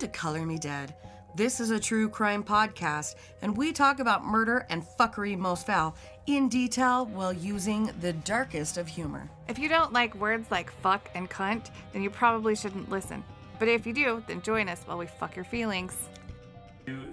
[0.00, 0.94] Welcome to Color Me Dead.
[1.34, 5.94] This is a true crime podcast, and we talk about murder and fuckery most foul
[6.26, 9.28] in detail while using the darkest of humor.
[9.46, 13.22] If you don't like words like fuck and cunt, then you probably shouldn't listen.
[13.58, 16.08] But if you do, then join us while we fuck your feelings.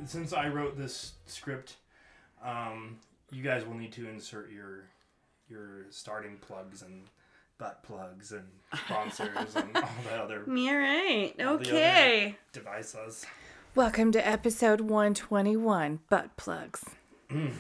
[0.06, 1.76] Since I wrote this script,
[2.42, 3.00] um,
[3.34, 4.86] you guys will need to insert your
[5.50, 7.04] your starting plugs and
[7.58, 8.46] butt plugs and
[8.86, 11.34] sponsors and all the other All right.
[11.40, 12.26] all the Okay.
[12.26, 13.26] other devices.
[13.76, 16.84] Welcome to episode 121 Butt Plugs.
[17.30, 17.54] Mm.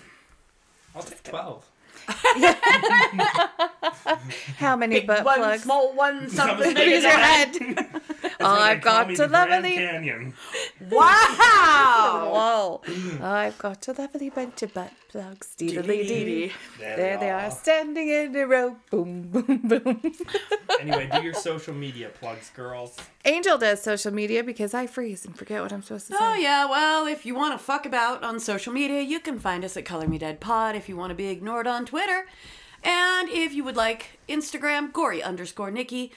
[0.96, 1.66] I'll take twelve.
[4.58, 5.64] How many butt one plugs?
[5.64, 7.54] small one, something big as your your head.
[7.54, 9.76] That's Oh, what they I've got me, to the Grand lovely.
[9.76, 10.34] Canyon.
[10.90, 12.32] Wow.
[12.34, 12.82] Whoa.
[13.22, 15.54] I've got a lovely bunch of butt plugs.
[15.58, 15.82] Dee-dee-dee.
[15.82, 16.52] Dee-dee-dee.
[16.80, 18.78] There they are, standing in a row.
[18.90, 20.02] Boom, boom, boom.
[20.80, 22.96] Anyway, do your social media plugs, girls.
[23.26, 26.26] Angel does social media because I freeze and forget what I'm supposed to oh, say.
[26.26, 29.66] Oh yeah, well, if you want to fuck about on social media, you can find
[29.66, 30.76] us at Color Me Dead Pod.
[30.76, 32.28] If you want to be ignored on Twitter,
[32.84, 36.12] and if you would like Instagram, Gory underscore Nikki,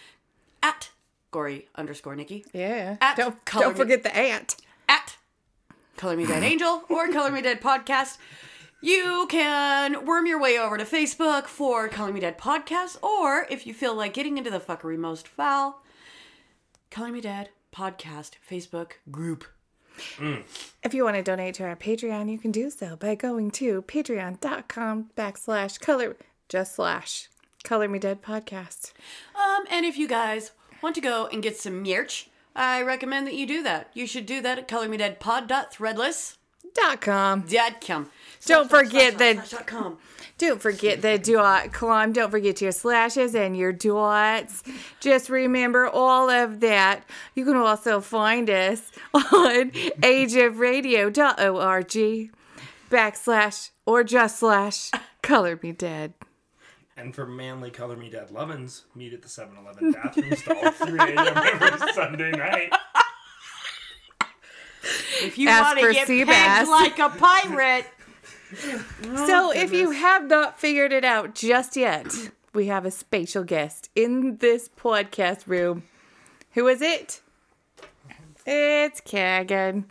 [0.62, 0.90] at
[1.30, 2.96] Gory underscore Nikki, Yeah.
[3.00, 4.56] At don't, don't Me- forget the ant.
[4.88, 5.16] at
[5.96, 8.18] Color Me Dead Angel or Color Me Dead Podcast.
[8.82, 13.66] You can worm your way over to Facebook for Color Me Dead Podcast, or if
[13.66, 15.82] you feel like getting into the fuckery most foul,
[16.91, 19.44] Color Me Dead Podcast Facebook group.
[20.83, 23.83] If you want to donate to our Patreon, you can do so by going to
[23.83, 26.16] patreon.com backslash color,
[26.49, 27.28] just slash
[27.65, 28.93] color me dead podcast.
[29.34, 30.53] Um, and if you guys
[30.83, 33.91] want to go and get some merch, I recommend that you do that.
[33.94, 36.40] You should do that at colormedeadpod.threadless.com.
[36.75, 37.42] Dot com.
[37.42, 38.10] Dot com.
[38.47, 39.98] Don't forget Slash, that- slash, dot com.
[40.38, 42.12] Don't forget the dot com.
[42.14, 44.62] Don't forget your slashes and your dots.
[45.00, 47.04] Just remember all of that.
[47.34, 49.70] You can also find us on
[50.91, 52.30] ageofradio.org
[52.91, 54.91] backslash or just slash
[55.22, 56.14] color me dead.
[56.97, 61.36] And for manly color me dead lovins, meet at the 7-Eleven bathroom stall 3 a.m.
[61.36, 62.72] every Sunday night.
[64.82, 67.86] If you want to get sea pegged like a pirate.
[68.52, 72.12] So, oh, if you have not figured it out just yet,
[72.52, 75.84] we have a special guest in this podcast room.
[76.54, 77.20] Who is it?
[78.44, 79.84] It's Kagan.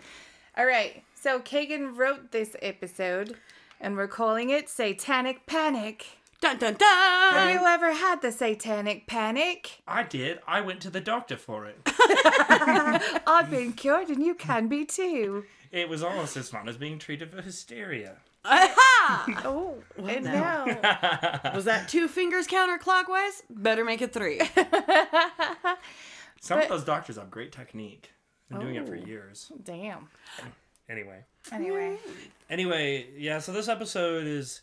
[0.57, 1.03] All right.
[1.15, 3.37] So, Kagan wrote this episode,
[3.79, 6.18] and we're calling it Satanic Panic.
[6.41, 9.81] Dun dun Have you ever had the Satanic Panic?
[9.85, 10.39] I did.
[10.47, 11.77] I went to the doctor for it.
[13.27, 15.43] I've been cured, and you can be too.
[15.71, 18.15] It was almost as fun as being treated for hysteria.
[18.45, 19.41] Aha!
[19.43, 20.65] Oh, and now?
[20.65, 21.41] now.
[21.53, 23.41] Was that two fingers counterclockwise?
[23.49, 24.39] Better make it three.
[26.41, 28.11] Some of those doctors have great technique.
[28.49, 29.51] Been doing it for oh, years.
[29.61, 30.07] Damn.
[30.89, 31.25] Anyway.
[31.51, 31.97] Anyway.
[32.49, 34.61] Anyway, yeah, so this episode is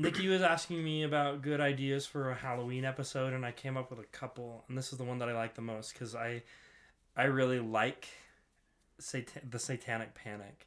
[0.00, 3.90] Nikki was asking me about good ideas for a Halloween episode and I came up
[3.90, 6.42] with a couple and this is the one that I like the most cuz I
[7.16, 8.08] I really like
[9.00, 10.66] satan- the satanic panic.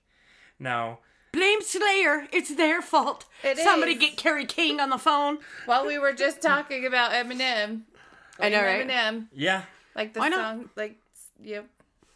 [0.59, 0.99] Now,
[1.31, 2.27] Blame Slayer.
[2.33, 3.25] It's their fault.
[3.41, 3.99] It Somebody is.
[3.99, 5.39] get Kerry King on the phone.
[5.65, 7.83] Well, we were just talking about Eminem.
[8.37, 8.85] I know, right?
[8.85, 9.27] Eminem.
[9.33, 9.63] yeah,
[9.95, 10.39] Like the Why not?
[10.39, 10.97] song, like,
[11.41, 11.67] yep.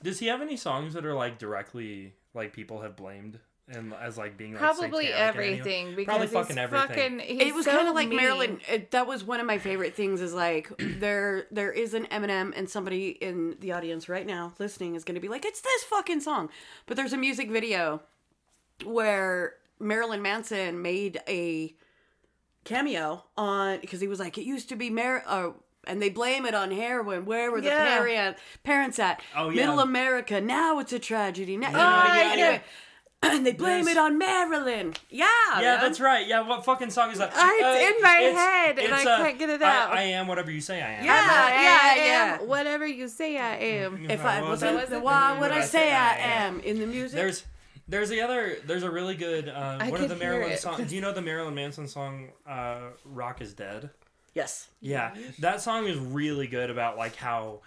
[0.04, 4.18] does he have any songs that are like directly like people have blamed and as
[4.18, 7.20] like being like Probably satanic and any- everything because Probably fucking everything.
[7.20, 7.40] fucking.
[7.40, 8.18] It was so kind of like mean.
[8.18, 8.60] Marilyn.
[8.72, 10.22] It, that was one of my favorite things.
[10.22, 14.94] Is like there there is an Eminem, and somebody in the audience right now listening
[14.96, 16.50] is going to be like, "It's this fucking song,"
[16.86, 18.02] but there's a music video
[18.84, 21.74] where Marilyn Manson made a
[22.64, 25.52] cameo on because he was like, "It used to be Mar." Uh,
[25.88, 27.26] and they blame it on heroin.
[27.26, 27.98] Where were the Yeah.
[28.00, 29.22] parent, parents at?
[29.36, 29.62] Oh, yeah.
[29.68, 30.42] Middle America.
[30.42, 31.58] Now it's a tragedy.
[31.58, 32.32] Now, you know, Oh, yeah, yeah.
[32.34, 32.64] anyway.
[33.34, 34.94] And they blame There's- it on Marilyn.
[35.10, 35.26] Yeah.
[35.56, 35.80] Yeah, man.
[35.82, 36.28] that's right.
[36.28, 37.32] Yeah, what fucking song is that?
[37.36, 39.92] Ah, it's in my it's- head, and it's, I uh, can't get it I- out.
[39.94, 41.06] I, am whatever you say I am.
[41.06, 41.14] Yeah.
[41.16, 42.42] Yeah, yeah, I yeah.
[42.42, 44.10] am whatever you say I am.
[44.10, 45.04] If I What wasn't, was the it?
[45.04, 47.16] why would I say I am in the music?
[47.16, 47.44] There's
[47.88, 50.60] there's the other there's a really good uh, I one of the Marilyn it.
[50.60, 50.90] songs.
[50.90, 53.90] Do you know the Marilyn Manson song uh, "Rock Is Dead"?
[54.34, 54.68] yes.
[54.82, 57.62] Yeah, that song is really good about like how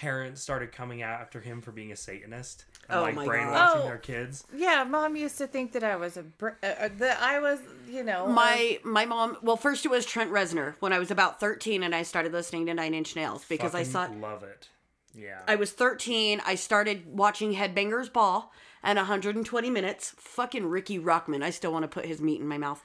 [0.00, 3.80] parents started coming out after him for being a Satanist and Oh like my brainwashing
[3.80, 3.88] God.
[3.88, 4.44] their kids.
[4.54, 7.60] Yeah, mom used to think that I was a br- uh, uh, that I was,
[7.88, 9.36] you know, My my mom.
[9.42, 12.66] Well, first it was Trent Reznor when I was about thirteen, and I started listening
[12.66, 14.68] to Nine Inch Nails because I Fucking saw love it.
[15.14, 15.40] Yeah.
[15.46, 16.40] I was thirteen.
[16.44, 18.52] I started watching Headbangers Ball
[18.82, 20.12] and 120 minutes.
[20.18, 21.42] Fucking Riki Rachtman.
[21.42, 22.84] I still want to put his meat in my mouth.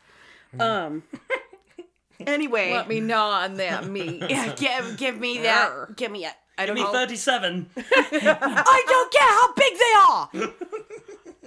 [0.59, 1.03] Um.
[2.27, 4.21] Anyway, Let me gnaw on that meat.
[4.29, 5.95] yeah, give give me that.
[5.95, 6.33] Give me it.
[6.59, 6.99] I don't Give me know.
[6.99, 7.69] 37.
[7.77, 10.53] I don't care how big they are.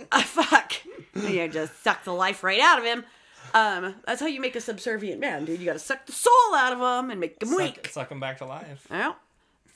[0.15, 0.73] Ah, fuck.
[1.15, 3.05] You just suck the life right out of him.
[3.55, 5.59] Um, that's how you make a subservient man, dude.
[5.61, 7.89] You gotta suck the soul out of him and make him suck, weak.
[7.91, 8.87] suck him back to life.
[8.91, 9.17] Well,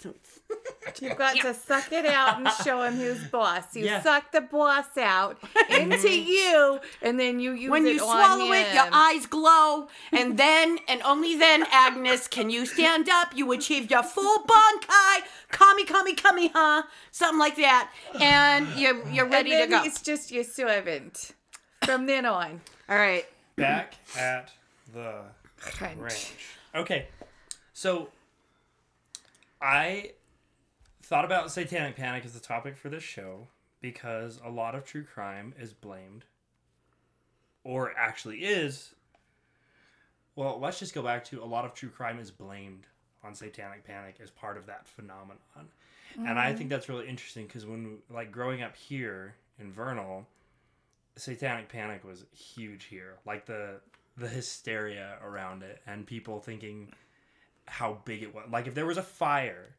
[1.00, 3.74] You've got to suck it out and show him who's boss.
[3.74, 4.02] You Yeah.
[4.02, 5.38] suck the boss out
[5.70, 6.28] into mm-hmm.
[6.28, 10.38] you, and then you use when it you on swallow it, your eyes glow, and
[10.38, 13.36] then and only then, Agnes, can you stand up.
[13.36, 16.82] You achieve your full bankai, kami kami kami, huh?
[17.10, 17.90] Something like that,
[18.20, 19.82] and you're you're and ready to go.
[19.84, 21.32] It's just your servant
[21.84, 22.60] from then on.
[22.88, 23.26] All right.
[23.56, 24.52] Back at
[24.92, 25.22] the
[25.58, 25.98] Crunch.
[25.98, 26.32] ranch.
[26.74, 27.08] Okay,
[27.72, 28.08] so
[29.60, 30.12] I
[31.02, 33.48] thought about satanic panic as the topic for this show
[33.80, 36.24] because a lot of true crime is blamed,
[37.64, 38.94] or actually is.
[40.34, 42.86] Well, let's just go back to a lot of true crime is blamed
[43.24, 45.38] on satanic panic as part of that phenomenon,
[46.16, 46.58] and I mm-hmm.
[46.58, 50.26] think that's really interesting because when like growing up here in Vernal,
[51.16, 53.80] satanic panic was huge here like the
[54.18, 56.92] the hysteria around it and people thinking
[57.66, 58.44] how big it was.
[58.50, 59.74] Like if there was a fire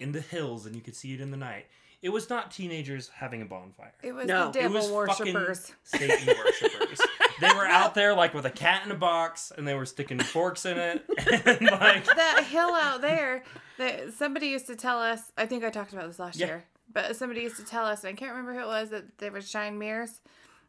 [0.00, 1.66] in the hills and you could see it in the night
[2.00, 3.92] it was not teenagers having a bonfire.
[4.04, 5.72] It was No, the it it devil was worshippers.
[5.86, 7.00] fucking satan worshippers.
[7.40, 10.20] They were out there like with a cat in a box and they were sticking
[10.20, 13.42] forks in it and like that hill out there
[13.78, 16.46] that somebody used to tell us i think i talked about this last Yeah.
[16.46, 19.18] year but somebody used to tell us and i can't remember who it was that
[19.18, 20.20] they would shine mirrors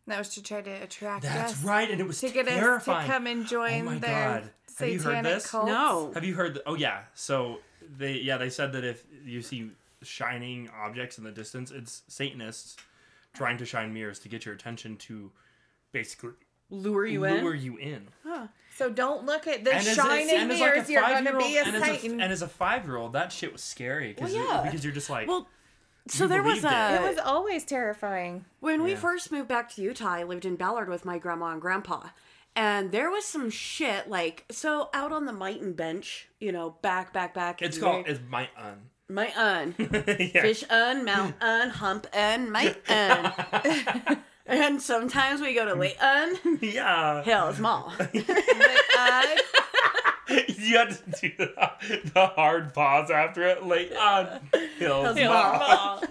[0.06, 2.48] and that was to try to attract that's us right and it was to get
[2.48, 5.68] us to come and oh join oh my their god have you heard this cults.
[5.68, 6.12] No.
[6.14, 6.56] Have you heard?
[6.56, 7.02] The, oh yeah.
[7.14, 7.60] So
[7.98, 9.72] they yeah they said that if you see
[10.02, 12.78] shining objects in the distance, it's Satanists
[13.34, 15.32] trying to shine mirrors to get your attention to
[15.92, 16.32] basically
[16.72, 17.62] Lure you lure in.
[17.64, 18.08] you in.
[18.76, 21.44] so don't look at the as a- shining and as, like, mirrors you're gonna five-year-old-
[21.44, 24.14] be a and as satan and as a five year old, that shit was scary
[24.14, 24.62] because Well, yeah.
[24.64, 25.48] because you're just like Well,
[26.08, 27.02] so You there was believed it.
[27.02, 30.56] a it was always terrifying When we first moved back to Utah, I lived in
[30.58, 32.10] Ballard with my grandma and grandpa.
[32.56, 37.14] And there was some shit like so out on the Myton bench, you know, back,
[37.14, 37.62] back, back.
[37.62, 38.90] it's you called it's my un.
[39.08, 40.42] my un, yeah.
[40.42, 44.18] fish un, mount un, hump un, my un.
[44.46, 47.24] and sometimes we go to late un, yeah.
[47.24, 47.94] hell's mall.
[47.98, 48.14] but
[50.30, 51.72] you had to do the,
[52.14, 53.66] the hard pause after it.
[53.66, 54.40] Late on
[54.78, 55.16] hills.
[55.16, 56.04] Mall.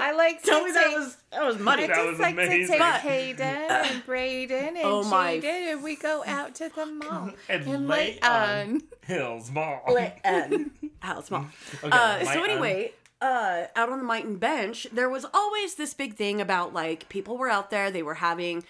[0.00, 1.84] I like to Tell me that take- was that was money.
[1.84, 2.66] I That just was like amazing.
[2.66, 6.86] to take Hayden and Braden and Oh my- Jaden and we go out to the
[7.00, 8.30] mall And and lay lay on
[8.70, 8.82] on.
[9.06, 9.82] Hills Mall.
[9.88, 10.70] Late un,
[11.00, 11.46] hell's mall.
[11.82, 12.50] Okay, Uh, so un.
[12.50, 17.08] anyway, uh, out on the Myton bench, there was always this big thing about like
[17.08, 18.64] people were out there, they were having,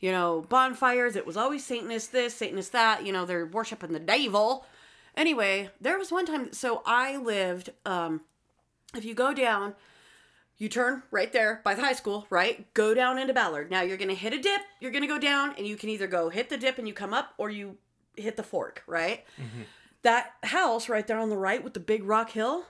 [0.00, 1.14] you know, bonfires.
[1.16, 3.06] It was always Satanist this, Satanist that.
[3.06, 4.66] You know, they're worshiping the devil.
[5.16, 6.52] Anyway, there was one time.
[6.52, 7.70] So I lived.
[7.86, 8.22] Um,
[8.94, 9.74] if you go down,
[10.58, 12.72] you turn right there by the high school, right?
[12.74, 13.70] Go down into Ballard.
[13.70, 14.60] Now you're gonna hit a dip.
[14.80, 17.14] You're gonna go down, and you can either go hit the dip and you come
[17.14, 17.78] up, or you
[18.16, 19.24] hit the fork, right?
[19.40, 19.62] Mm-hmm.
[20.02, 22.64] That house right there on the right with the big rock hill,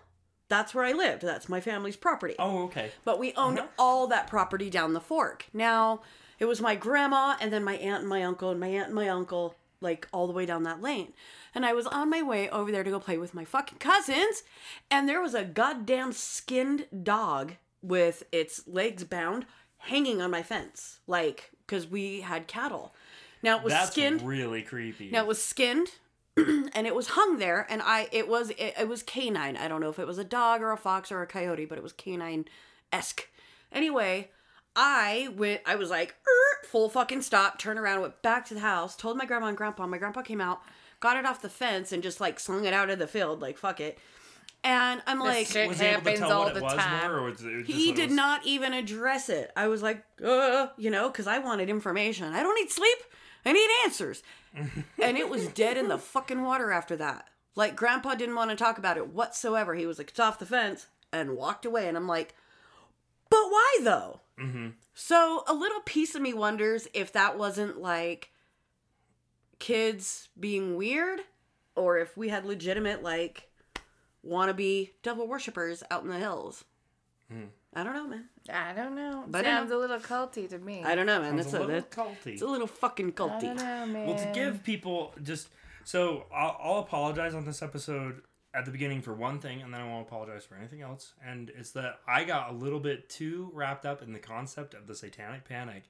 [0.48, 1.22] that's where I lived.
[1.22, 2.34] That's my family's property.
[2.38, 2.90] Oh, okay.
[3.04, 3.68] But we owned uh-huh.
[3.78, 5.46] all that property down the fork.
[5.54, 6.02] Now,
[6.38, 8.94] it was my grandma and then my aunt and my uncle and my aunt and
[8.94, 11.14] my uncle, like all the way down that lane.
[11.54, 14.42] And I was on my way over there to go play with my fucking cousins,
[14.90, 19.46] and there was a goddamn skinned dog with its legs bound
[19.78, 21.00] hanging on my fence.
[21.06, 22.94] Like, because we had cattle.
[23.42, 24.22] Now, it was That's skinned.
[24.22, 25.10] really creepy.
[25.10, 25.88] Now it was skinned
[26.36, 29.56] and it was hung there and I it was it, it was canine.
[29.56, 31.76] I don't know if it was a dog or a fox or a coyote, but
[31.76, 32.46] it was canine
[32.92, 33.28] esque.
[33.72, 34.30] Anyway,
[34.76, 36.14] I went I was like
[36.64, 39.86] full fucking stop, turn around, went back to the house, told my grandma and grandpa.
[39.86, 40.62] My grandpa came out,
[41.00, 43.58] got it off the fence and just like slung it out of the field, like
[43.58, 43.98] fuck it.
[44.64, 47.10] And I'm like shit was he able to happens tell all what the was time.
[47.10, 49.50] more, or was it just he what it did was- not even address it.
[49.56, 52.32] I was like, uh, you know, because I wanted information.
[52.32, 52.98] I don't need sleep.
[53.44, 54.22] I need answers.
[54.54, 57.26] and it was dead in the fucking water after that.
[57.56, 59.74] Like, Grandpa didn't want to talk about it whatsoever.
[59.74, 61.88] He was like, it's off the fence and walked away.
[61.88, 62.34] And I'm like,
[63.30, 64.20] but why though?
[64.38, 64.68] Mm-hmm.
[64.94, 68.30] So a little piece of me wonders if that wasn't like
[69.58, 71.20] kids being weird
[71.74, 73.48] or if we had legitimate, like,
[74.26, 76.64] wannabe devil worshippers out in the hills.
[77.30, 77.44] Hmm.
[77.74, 78.28] I don't know, man.
[78.52, 79.24] I don't know.
[79.26, 80.84] But I don't Sounds a little culty to me.
[80.84, 81.30] I don't know, man.
[81.38, 82.32] Sounds That's a a, little that- culty.
[82.34, 83.40] it's a little fucking I culty.
[83.42, 84.06] don't know, man.
[84.08, 85.48] Well, to give people just
[85.84, 88.22] so I'll, I'll apologize on this episode
[88.54, 91.14] at the beginning for one thing, and then I won't apologize for anything else.
[91.26, 94.86] And it's that I got a little bit too wrapped up in the concept of
[94.86, 95.84] the satanic panic.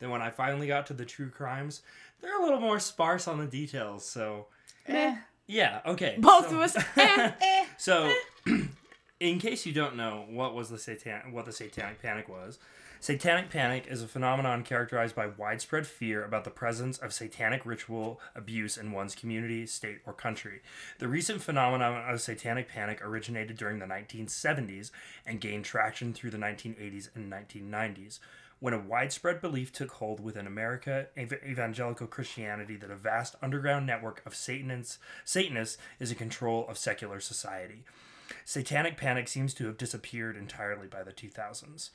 [0.00, 1.82] Then when I finally got to the true crimes,
[2.22, 4.06] they're a little more sparse on the details.
[4.06, 4.46] So
[4.86, 5.14] Eh.
[5.48, 6.16] Yeah, okay.
[6.18, 6.76] Both so- of us.
[6.96, 7.66] eh, eh.
[7.78, 8.12] So,
[9.20, 12.58] in case you don't know what was the satan what the satanic panic was,
[13.00, 18.20] satanic panic is a phenomenon characterized by widespread fear about the presence of satanic ritual
[18.36, 20.60] abuse in one's community, state, or country.
[20.98, 24.90] The recent phenomenon of satanic panic originated during the 1970s
[25.26, 28.18] and gained traction through the 1980s and 1990s.
[28.60, 33.86] When a widespread belief took hold within America, ev- evangelical Christianity, that a vast underground
[33.86, 37.84] network of Satanists, Satanists is in control of secular society.
[38.44, 41.90] Satanic panic seems to have disappeared entirely by the 2000s.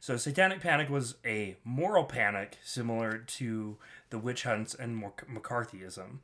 [0.00, 3.76] So, satanic panic was a moral panic similar to
[4.10, 6.18] the witch hunts and McCarthyism.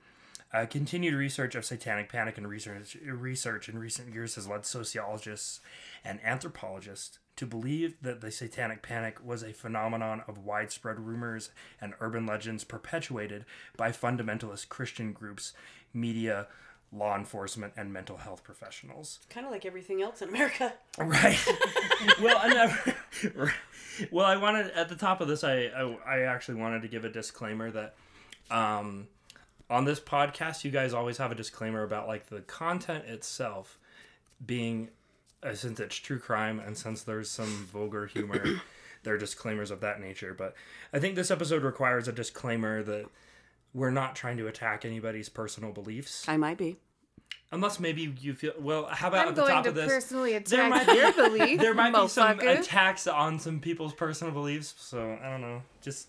[0.52, 5.60] Uh, continued research of satanic panic and research, research in recent years has led sociologists
[6.04, 11.48] and anthropologists to believe that the satanic panic was a phenomenon of widespread rumors
[11.80, 13.46] and urban legends perpetuated
[13.78, 15.54] by fundamentalist Christian groups,
[15.94, 16.48] media,
[16.92, 19.20] law enforcement, and mental health professionals.
[19.30, 20.74] Kind of like everything else in America.
[20.98, 21.38] Right.
[22.20, 23.54] well, I never.
[24.10, 25.42] well, I wanted at the top of this.
[25.42, 27.94] I, I I actually wanted to give a disclaimer that,
[28.50, 29.08] um,
[29.70, 33.78] on this podcast, you guys always have a disclaimer about like the content itself
[34.44, 34.90] being,
[35.42, 38.44] Uh, since it's true crime and since there's some vulgar humor,
[39.04, 40.34] there are disclaimers of that nature.
[40.34, 40.54] But
[40.92, 43.06] I think this episode requires a disclaimer that
[43.72, 46.28] we're not trying to attack anybody's personal beliefs.
[46.28, 46.76] I might be.
[47.52, 48.86] Unless maybe you feel well.
[48.86, 49.86] How about I'm at the going top to of this?
[49.88, 51.58] personally there might- your belief.
[51.60, 52.60] there might be some motherfucker.
[52.60, 54.74] attacks on some people's personal beliefs.
[54.78, 55.62] So I don't know.
[55.80, 56.08] Just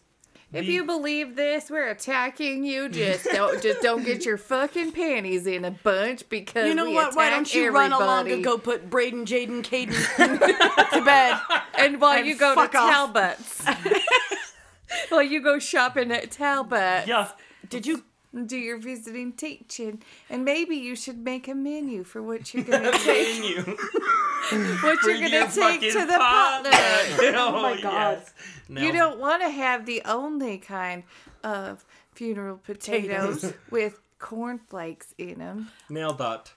[0.54, 2.90] If be- you believe this, we're attacking you.
[2.90, 6.94] Just don't, just don't get your fucking panties in a bunch because You know we
[6.94, 7.16] what?
[7.16, 9.96] Why don't you run along and go put Braden, Jaden, Caden
[10.94, 11.40] to bed?
[11.78, 12.92] And while and you go to fuck off.
[12.92, 13.66] Talbot's,
[15.10, 17.30] while you go shopping at Talbot's, yeah.
[17.70, 18.04] Did you?
[18.46, 22.92] do your visiting teaching, and maybe you should make a menu for what you're gonna
[22.98, 23.62] take, you.
[24.82, 26.74] what you're gonna take to the potluck.
[26.74, 28.22] Oh, oh my God.
[28.72, 28.82] No.
[28.82, 31.04] You don't want to have the only kind
[31.44, 35.70] of funeral potatoes with cornflakes in them.
[35.90, 36.52] nailed that.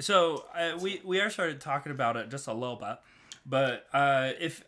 [0.00, 2.98] So uh, we we are started talking about it just a little bit,
[3.46, 4.62] but uh, if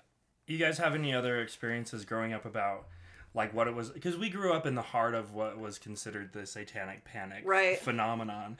[0.47, 2.87] you guys have any other experiences growing up about
[3.35, 6.33] like what it was because we grew up in the heart of what was considered
[6.33, 7.79] the satanic panic Right.
[7.79, 8.57] phenomenon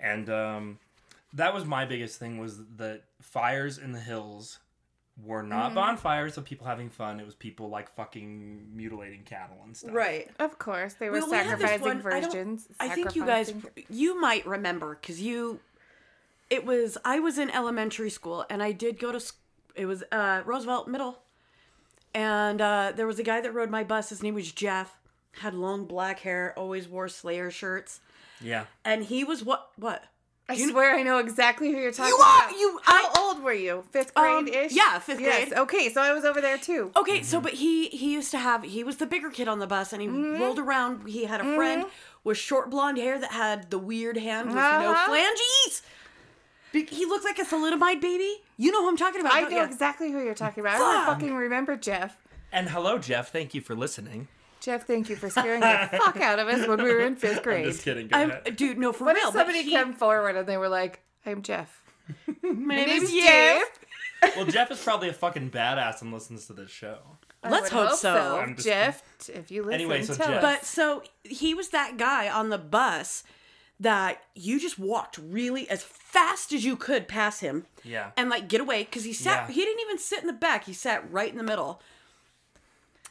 [0.00, 0.78] and um,
[1.34, 4.58] that was my biggest thing was that fires in the hills
[5.24, 9.76] were not bonfires of people having fun it was people like fucking mutilating cattle and
[9.76, 10.28] stuff Right.
[10.38, 12.68] Of course, they were Well, we sacrificing one- I virgins.
[12.78, 13.52] I think you guys,
[13.88, 15.60] you might remember because you,
[16.48, 19.20] it was I was in elementary school and I did go to,
[19.74, 21.18] it was uh, Roosevelt Middle,
[22.14, 24.08] and uh, there was a guy that rode my bus.
[24.08, 24.96] His name was Jeff.
[25.42, 26.52] Had long black hair.
[26.56, 28.00] Always wore Slayer shirts,
[28.40, 30.04] yeah and he was what what.
[30.50, 32.58] I you- swear I know exactly who you're talking You are about.
[32.58, 32.80] you.
[32.82, 33.84] How I, old were you?
[33.90, 34.72] Fifth Um, grade ish.
[34.72, 35.52] yeah, fifth grade.
[35.52, 36.90] Okay, so I was over there too.
[36.96, 39.66] Okay, so but he he used to have he was the bigger kid on the
[39.66, 40.40] bus and he Mm-hmm.
[40.42, 41.06] rolled around.
[41.08, 41.84] He had a friend
[42.24, 45.06] with short blonde hair that had the weird hand with no Uh-huh.
[45.08, 45.82] flanges.
[46.72, 48.42] He looked like a thalidomide baby.
[48.56, 49.34] You know who I'm talking about?
[49.34, 49.64] I know ya?
[49.64, 50.76] exactly who you're talking about.
[50.76, 52.16] I don't fucking remember Jeff.
[52.52, 54.26] and hello jeff thank you for listening
[54.60, 57.42] Jeff, thank you for scaring the fuck out of us when we were in fifth
[57.42, 57.56] grade.
[57.58, 57.72] i'm grade.
[57.72, 58.56] just kidding go I'm, ahead.
[58.56, 59.28] dude, no, for What real.
[59.28, 61.82] if somebody he- came forward and they were like, "I'm Jeff."
[62.42, 63.62] My name name is is Jeff.
[64.36, 66.98] well jeff is probably a fucking badass and listens to this show
[67.42, 68.38] I Let's would hope so.
[68.38, 72.28] I'm Jeff, if you listen, Anyway, so tell Jeff- But so he was that guy
[72.28, 73.22] on the bus
[73.78, 78.46] that you just walked really as fast as you could past him yeah and like
[78.48, 79.48] get away because he sat.
[79.48, 79.54] Yeah.
[79.54, 80.64] He didn't even sit in the back.
[80.64, 81.80] He sat right in the middle.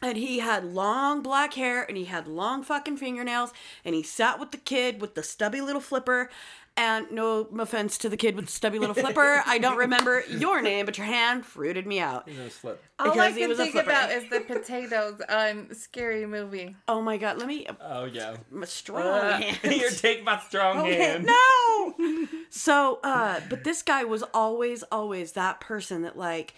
[0.01, 3.51] And he had long black hair and he had long fucking fingernails
[3.83, 6.29] and he sat with the kid with the stubby little flipper.
[6.77, 10.61] And no offense to the kid with the stubby little flipper, I don't remember your
[10.61, 12.29] name, but your hand fruited me out.
[12.51, 12.81] flip.
[12.97, 16.77] all I because he can was think about is the potatoes on Scary Movie.
[16.87, 19.57] Oh my god, let me oh yeah my strong Uh, hand.
[19.73, 21.25] Here, take my strong Okay, hand.
[21.25, 22.27] No.
[22.49, 26.53] so, uh, but this guy was always, always that person that like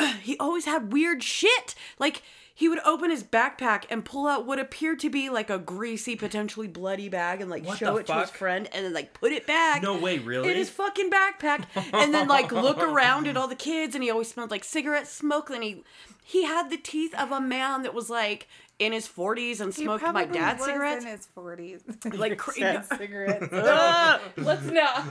[0.22, 1.74] he always had weird shit.
[1.98, 2.22] Like
[2.54, 6.16] he would open his backpack and pull out what appeared to be like a greasy,
[6.16, 9.32] potentially bloody bag and like What show it to his friend and then like put
[9.32, 9.82] it back.
[9.82, 10.50] No way, really?
[10.50, 14.10] In his fucking backpack, and then like look around at all the kids, and he
[14.10, 15.48] always smelled like cigarette smoke.
[15.48, 15.82] Then he,
[16.22, 18.48] he had the teeth of a man that was like
[18.84, 21.04] in his forties and He smoked my probably dad's was cigarettes.
[21.04, 21.80] in his forties.
[22.12, 23.52] Like cra- Dad's cigarettes.
[24.36, 25.04] Let's not.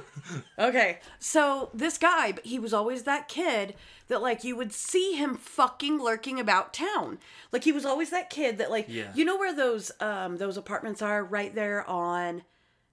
[0.59, 0.99] Okay.
[1.19, 3.75] So this guy, but he was always that kid
[4.07, 7.17] that like you would see him fucking lurking about town.
[7.51, 9.11] Like he was always that kid that like Yeah.
[9.15, 12.43] you know where those um those apartments are right there on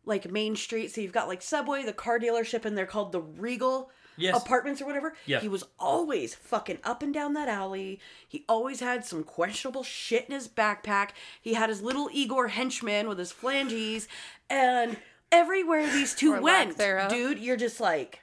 [0.04, 0.92] like Main Street.
[0.94, 4.36] So you've got like Subway, the car dealership, and they're called the Regal Yes.
[4.42, 5.14] apartments or whatever.
[5.26, 5.40] Yeah.
[5.40, 8.00] He was always fucking up and down that alley.
[8.28, 11.10] He always had some questionable shit in his backpack.
[11.40, 14.08] He had his little Igor henchman with his flanges.
[14.50, 14.96] And
[15.32, 17.10] everywhere these two went, thereof.
[17.10, 18.20] dude, you're just like,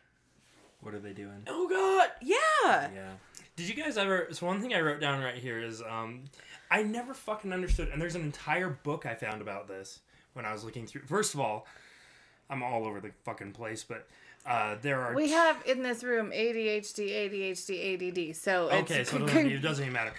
[0.81, 1.43] What are they doing?
[1.47, 2.89] oh god, yeah.
[2.93, 3.11] Yeah.
[3.55, 4.27] Did you guys ever?
[4.31, 6.25] So one thing I wrote down right here is um,
[6.69, 9.99] I never fucking understood, and there's an entire book I found about this
[10.33, 11.03] when I was looking through.
[11.05, 11.65] First of all,
[12.49, 14.07] I'm all over the fucking place, but
[14.45, 15.15] uh, there are.
[15.15, 18.35] We have in this room ADHD, ADHD, ADD.
[18.35, 20.13] So it's Okay, so it doesn't, it doesn't even matter.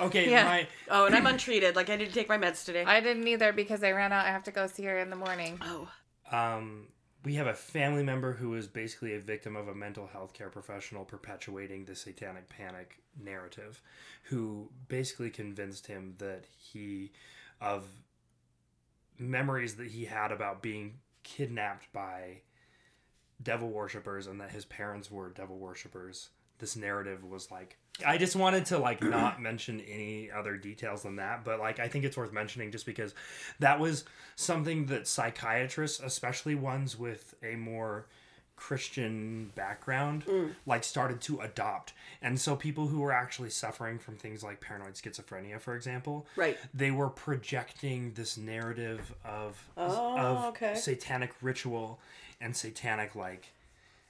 [0.00, 0.44] Okay, Yeah.
[0.44, 1.74] my Oh, and I'm untreated.
[1.74, 2.84] Like I didn't take my meds today.
[2.84, 4.24] I didn't either because I ran out.
[4.24, 5.58] I have to go see her in the morning.
[5.62, 5.88] oh.
[6.30, 6.88] um,
[7.24, 10.48] we have a family member who is basically a victim of a mental health care
[10.48, 13.80] professional perpetuating the satanic panic narrative,
[14.24, 17.12] who basically convinced him that he,
[17.60, 17.86] of
[19.18, 22.40] memories that he had about being kidnapped by
[23.42, 26.30] devil worshippers and that his parents were devil worshippers.
[26.58, 31.16] This narrative was like I just wanted to like not mention any other details than
[31.16, 33.14] that, but like I think it's worth mentioning just because
[33.58, 34.04] that was
[34.36, 38.06] something that psychiatrists, especially ones with a more
[38.54, 40.52] Christian background, mm.
[40.66, 41.94] like started to adopt.
[42.20, 46.56] And so people who were actually suffering from things like paranoid schizophrenia, for example, Right.
[46.72, 50.74] they were projecting this narrative of Oh, of okay.
[50.76, 51.98] satanic ritual
[52.42, 53.52] and satanic like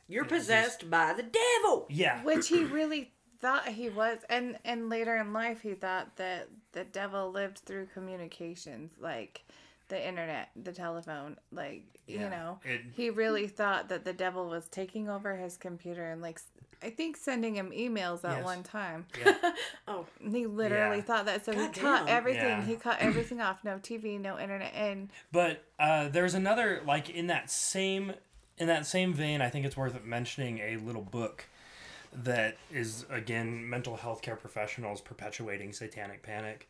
[0.08, 1.86] You're possessed by the devil.
[1.90, 6.48] yeah Which he really thought he was, and and later in life he thought that
[6.72, 9.42] the devil lived through communications, like
[9.88, 12.58] the internet, the telephone, like you know.
[12.64, 16.40] it- he really thought that the devil was taking over his computer and like
[16.84, 18.44] I think sending him emails at Yes.
[18.44, 19.06] one time.
[19.24, 19.34] yeah
[19.88, 21.02] Oh, He literally Yeah.
[21.04, 22.08] thought that, so he God cut damn.
[22.16, 22.42] everything.
[22.58, 22.64] Yeah.
[22.64, 23.62] He cut everything off.
[23.62, 28.14] No TV, no internet, and But uh, there's another like in that same
[28.58, 29.40] in that same vein.
[29.40, 31.46] I think it's worth mentioning a little book
[32.12, 36.68] that is again mental health care professionals perpetuating satanic panic.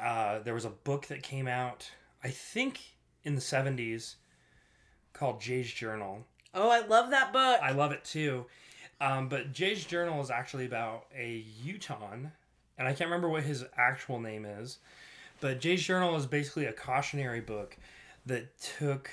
[0.00, 1.90] Uh, there was a book that came out,
[2.22, 2.80] I think,
[3.22, 4.16] in the '70s,
[5.12, 6.24] called Jay's Journal.
[6.54, 7.60] oh, I love that book.
[7.62, 8.46] I love it too.
[9.00, 12.32] Um, but Jay's Journal is actually about a Utahn,
[12.78, 14.78] and I can't remember what his actual name is.
[15.40, 17.76] But Jay's Journal is basically a cautionary book
[18.26, 19.10] that took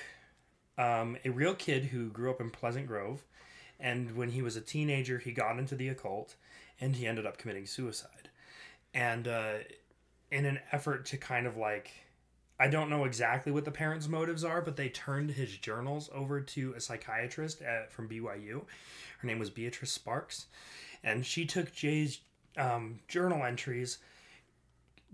[0.78, 3.24] um, a real kid who grew up in Pleasant Grove,
[3.78, 6.36] and when he was a teenager, he got into the occult,
[6.80, 8.30] and he ended up committing suicide.
[8.94, 9.54] And uh,
[10.30, 11.92] in an effort to kind of like
[12.62, 16.40] I don't know exactly what the parents' motives are, but they turned his journals over
[16.40, 18.62] to a psychiatrist at, from BYU.
[19.18, 20.46] Her name was Beatrice Sparks,
[21.02, 22.20] and she took Jay's
[22.56, 23.98] um, journal entries,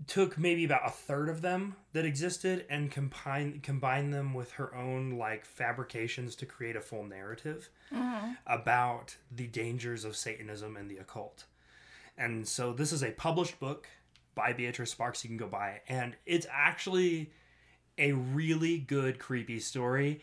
[0.07, 4.73] took maybe about a third of them that existed, and combined combined them with her
[4.75, 8.31] own like fabrications to create a full narrative mm-hmm.
[8.47, 11.45] about the dangers of Satanism and the occult.
[12.17, 13.87] And so this is a published book
[14.35, 15.23] by Beatrice Sparks.
[15.23, 17.31] You can go buy it, and it's actually
[17.97, 20.21] a really good creepy story.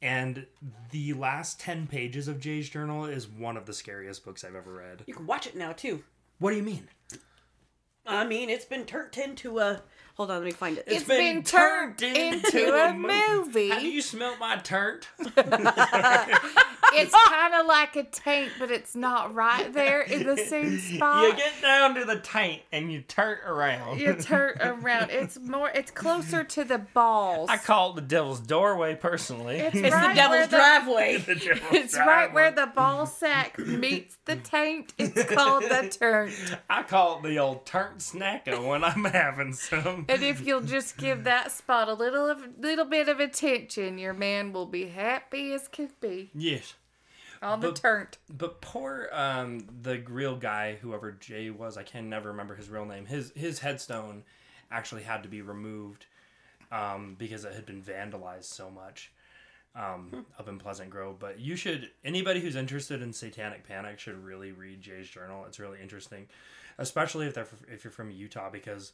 [0.00, 0.46] And
[0.90, 4.72] the last ten pages of Jay's journal is one of the scariest books I've ever
[4.72, 5.02] read.
[5.06, 6.02] you can watch it now too.
[6.38, 6.88] What do you mean?
[8.08, 9.82] I mean, it's been turned into a.
[10.14, 10.84] Hold on, let me find it.
[10.86, 13.68] It's been turned into a movie.
[13.68, 15.06] Have you smelt my turnt?
[16.94, 21.24] it's kind of like a taint, but it's not right there in the same spot.
[21.24, 24.00] You get down to the taint and you turn around.
[24.00, 25.10] You turn around.
[25.10, 25.70] It's more.
[25.70, 27.50] It's closer to the balls.
[27.50, 29.56] I call it the devil's doorway personally.
[29.58, 31.16] It's it's right the devil's the- driveway.
[31.18, 34.92] The devil's It's right where the ball sack meets the taint.
[34.98, 36.32] It's called the turn.
[36.68, 40.06] I call it the old turnt snacker when I'm having some.
[40.08, 44.14] And if you'll just give that spot a little of little bit of attention, your
[44.14, 46.74] man will be happy as could be Yes.
[47.42, 48.18] On the But- turnt.
[48.28, 52.84] But poor um the real guy, whoever Jay was, I can never remember his real
[52.86, 53.06] name.
[53.06, 54.24] His his headstone
[54.70, 56.06] actually had to be removed
[56.70, 59.10] um because it had been vandalized so much
[59.74, 61.18] um up in Pleasant Grove.
[61.18, 65.44] But you should anybody who's interested in satanic panic should really read Jay's journal.
[65.46, 66.26] It's really interesting,
[66.78, 68.92] especially if they're if you're from Utah because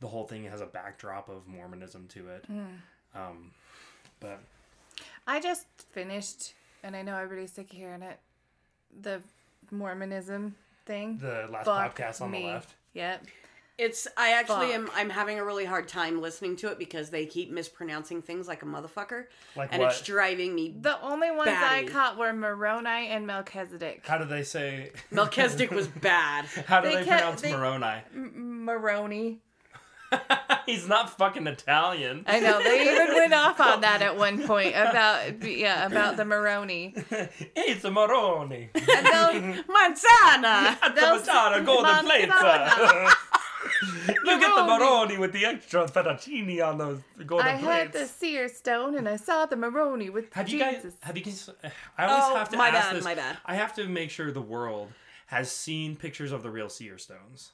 [0.00, 2.44] the whole thing has a backdrop of Mormonism to it.
[3.14, 3.52] Um
[4.20, 4.40] but
[5.26, 6.54] I just finished,
[6.86, 8.18] and I know everybody's sick of hearing it.
[9.02, 9.20] The
[9.70, 10.54] Mormonism
[10.86, 11.18] thing.
[11.18, 12.42] the last Fuck podcast on me.
[12.42, 12.74] the left.
[12.94, 13.26] Yep.
[13.78, 14.08] It's.
[14.16, 14.74] I actually Fuck.
[14.76, 14.90] am.
[14.94, 18.62] I'm having a really hard time listening to it because they keep mispronouncing things like
[18.62, 19.90] a motherfucker, Like and what?
[19.92, 20.74] it's driving me.
[20.80, 24.06] The only ones I caught were Moroni and Melchizedek.
[24.06, 26.46] How do they say Melchizedek was bad.
[26.66, 28.00] How do They they, kept- pronounce they- Moroni?
[28.14, 29.40] Moroni.
[30.72, 32.24] He's not fucking Italian.
[32.26, 36.24] I know they even went off on that at one point about yeah about the
[36.24, 36.94] Maroni.
[37.56, 38.70] it's a Maroni.
[38.74, 40.76] And they'll, Manzana.
[40.82, 41.26] At the Those-
[41.64, 42.06] golden.
[42.06, 43.12] Manzana.
[44.24, 45.18] you get the Maroni.
[45.18, 47.66] With the extra fettuccine on those golden plates.
[47.66, 50.84] I had the seer stone and I saw the Maroni with Have you guys?
[51.00, 51.48] Have you guys?
[51.96, 53.04] I always Oh, have to my ask bad, this.
[53.04, 53.36] my bad.
[53.44, 54.88] I have to make sure the world
[55.26, 57.52] has seen pictures of the real seer stones.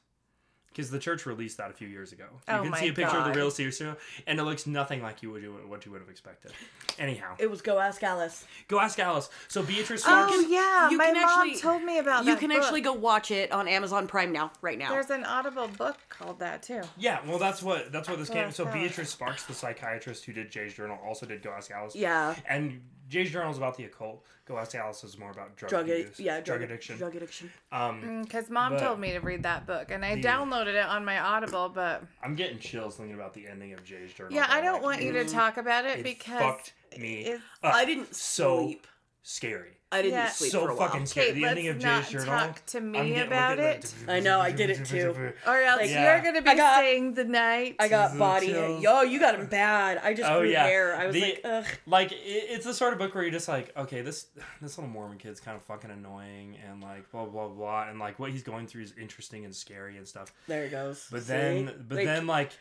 [0.73, 2.25] Because the church released that a few years ago.
[2.49, 4.67] You Oh can my see a picture of the real seer stone, and it looks
[4.67, 6.53] nothing like you would what you would have expected.
[6.99, 8.45] Anyhow, It was Go Ask Alice.
[8.69, 9.29] go ask Alice.
[9.49, 10.49] So Beatrice Oh Sparks.
[10.49, 12.63] yeah, you my can mom actually- told me about You that can book.
[12.63, 14.91] actually go watch it on Amazon Prime now, right now.
[14.91, 16.83] There's an Audible book called that too.
[16.97, 18.49] Yeah, well, that's what that's what this came.
[18.49, 18.75] Oh, So God.
[18.75, 21.95] Beatrice Sparks, the psychiatrist who did Jay's Journal, also did Go Ask Alice.
[21.95, 22.35] Yeah.
[22.49, 22.81] And
[23.13, 24.25] Jay's Journal is about the occult.
[24.47, 26.97] Go Ask Alice is more about drug, drug, use, yeah, drug, addiction.
[26.97, 27.53] Drug addiction.
[27.71, 30.87] Um, Because mom But- told me to read that book, and I The- downloaded it
[30.87, 31.69] on my Audible.
[31.69, 34.33] But I'm getting chills thinking about the ending of Jay's Journal.
[34.33, 37.41] yeah, I don't like, want you to talk about it, it because fucked me up.
[37.63, 38.87] I didn't so sleep.
[39.23, 39.77] scary.
[39.93, 40.29] I didn't Yeah.
[40.31, 40.89] sleep so for a while.
[40.89, 41.29] fucking scary.
[41.31, 42.47] Okay, the ending of let's Jay's not Journal.
[42.47, 43.95] talk to me getting- about it.
[44.09, 45.33] I know, I did it too.
[45.47, 46.15] or else Yeah.
[46.15, 47.77] you're gonna be I got- staying the night.
[47.79, 48.47] I got body.
[48.49, 48.83] chills.
[48.83, 50.01] Yo, you got him bad.
[50.03, 50.97] I just Oh grew yeah, hair.
[50.97, 51.65] I was The- like, ugh.
[51.87, 54.27] like it's the sort of book where you're just like, okay, this
[54.61, 58.19] this little Mormon kid's kind of fucking annoying, and like blah blah blah, and like
[58.19, 60.33] what he's going through is interesting and scary and stuff.
[60.49, 61.07] There it goes.
[61.11, 61.29] But See?
[61.29, 62.53] then, but Like, then like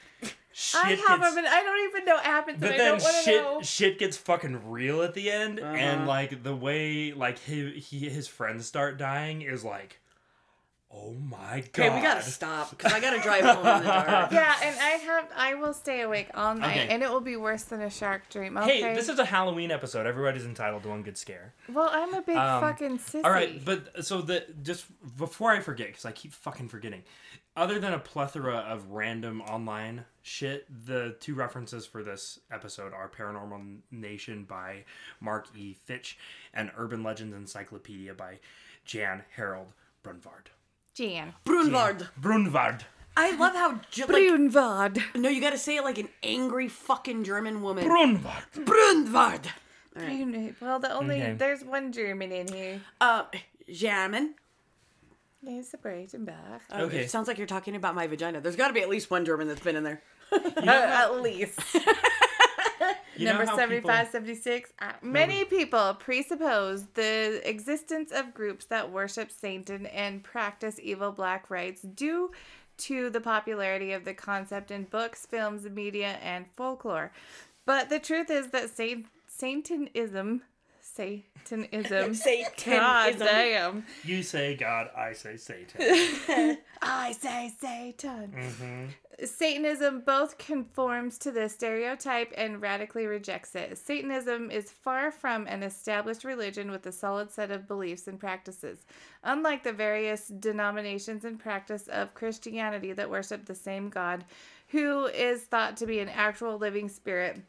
[0.53, 1.45] shit I gets, haven't been.
[1.45, 3.61] I don't even know what happens, but and I then don't to shit know.
[3.61, 6.07] shit gets fucking real at the end, and Uh-huh.
[6.07, 9.99] like the way like he, he his friends start dying is like,
[10.93, 11.85] oh my god.
[11.85, 14.31] Okay, we gotta stop because I gotta drive home in the dark.
[14.33, 15.29] Yeah, and I have.
[15.37, 16.87] I will stay awake all night, Okay.
[16.89, 18.57] and it will be worse than a shark dream.
[18.57, 18.81] Okay.
[18.81, 20.05] Hey, this is a Halloween episode.
[20.05, 21.53] Everybody's entitled to one good scare.
[21.69, 23.23] well, I'm a big Um, fucking sissy.
[23.23, 24.85] All right, but so the just
[25.17, 27.03] before I forget, because I keep fucking forgetting.
[27.55, 33.09] Other than a plethora of random online shit, the two references for this episode are
[33.09, 34.85] Paranormal Nation by
[35.19, 35.73] Marc E.
[35.73, 36.17] Fitch
[36.53, 38.39] and Urban Legends Encyclopedia by
[38.85, 39.67] Jan Harold
[40.01, 40.49] Brunvand.
[40.93, 41.33] Jan.
[41.43, 42.07] Brunvand.
[42.17, 42.85] Brunvand.
[43.17, 44.07] I love how ju- like
[45.15, 47.83] no, you gotta say it like an angry fucking German woman.
[47.85, 48.65] Brunvand.
[48.65, 49.51] Brunvand.
[49.93, 51.33] Brun- Well, the only Okay.
[51.33, 52.81] there's one German in here.
[53.01, 53.23] Uh,
[53.71, 54.35] German.
[55.43, 56.61] He's a Breitenbach.
[56.71, 56.99] Oh, Okay.
[56.99, 58.41] It sounds like you're talking about my vagina.
[58.41, 60.01] There's got to be at least one German that's been in there.
[60.31, 61.59] at least.
[63.17, 64.73] You Number how 75, 76.
[64.79, 71.49] Uh, many people presuppose the existence of groups that worship Satan and practice evil black
[71.51, 72.31] rites due
[72.77, 77.11] to the popularity of the concept in books, films, media, and folklore.
[77.65, 78.71] But the truth is that
[79.27, 80.41] Satanism,
[80.93, 82.65] Satanism, Satanism.
[82.65, 83.85] God damn.
[84.03, 86.57] You say God, I say Satan.
[86.81, 88.33] I say Satan.
[88.35, 89.25] Mm-hmm.
[89.25, 93.77] Satanism both conforms to the stereotype and radically rejects it.
[93.77, 98.79] Satanism is far from an established religion with a solid set of beliefs and practices.
[99.23, 104.25] Unlike the various denominations and practice of Christianity that worship the same God,
[104.69, 107.39] who is thought to be an actual living spirit,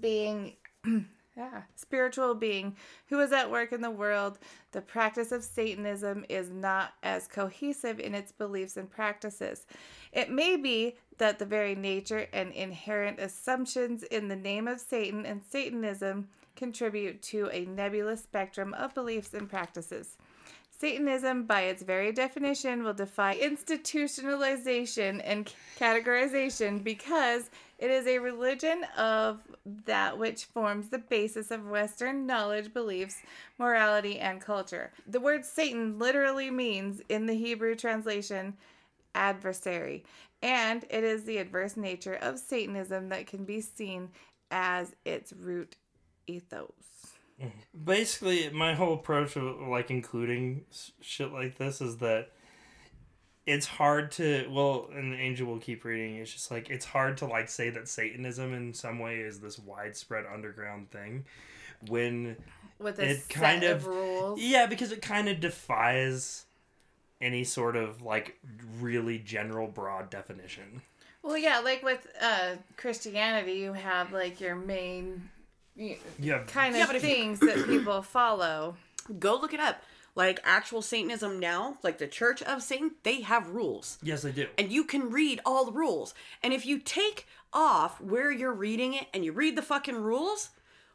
[0.00, 0.54] being
[1.36, 2.74] yeah, spiritual being
[3.08, 4.38] who is at work in the world,
[4.72, 9.66] the practice of Satanism is not as cohesive in its beliefs and practices.
[10.12, 15.26] It may be that the very nature and inherent assumptions in the name of Satan
[15.26, 20.16] and Satanism contribute to a nebulous spectrum of beliefs and practices.
[20.78, 28.84] Satanism, by its very definition, will defy institutionalization and categorization because it is a religion
[28.96, 29.40] of
[29.84, 33.20] that which forms the basis of Western knowledge, beliefs,
[33.58, 34.92] morality, and culture.
[35.06, 38.54] The word Satan literally means, in the Hebrew translation,
[39.14, 40.04] adversary,
[40.42, 44.10] and it is the adverse nature of Satanism that can be seen
[44.50, 45.76] as its root
[46.26, 46.72] ethos.
[47.40, 47.84] Mm-hmm.
[47.84, 50.64] basically my whole approach of like including
[51.02, 52.30] shit like this is that
[53.46, 57.26] it's hard to well and angel will keep reading it's just like it's hard to
[57.26, 61.24] like say that satanism in some way is this widespread underground thing
[61.88, 62.36] when
[62.78, 64.40] With a It set kind of, of- rules.
[64.40, 66.44] yeah because it kind of defies
[67.20, 68.36] any sort of like
[68.80, 70.82] really general broad definition
[71.22, 75.28] Well, yeah, like with uh, Christianity, you have like your main
[75.74, 78.76] you- yeah kind of Yeah, but if you- things that people follow.
[79.18, 79.82] Go look it up.
[80.16, 83.98] Like actual Satanism now, like the Church of Satan, they have rules.
[84.02, 86.14] yes they do And you can read all the rules.
[86.42, 90.50] And if you take off where you're reading it and you read the fucking rules,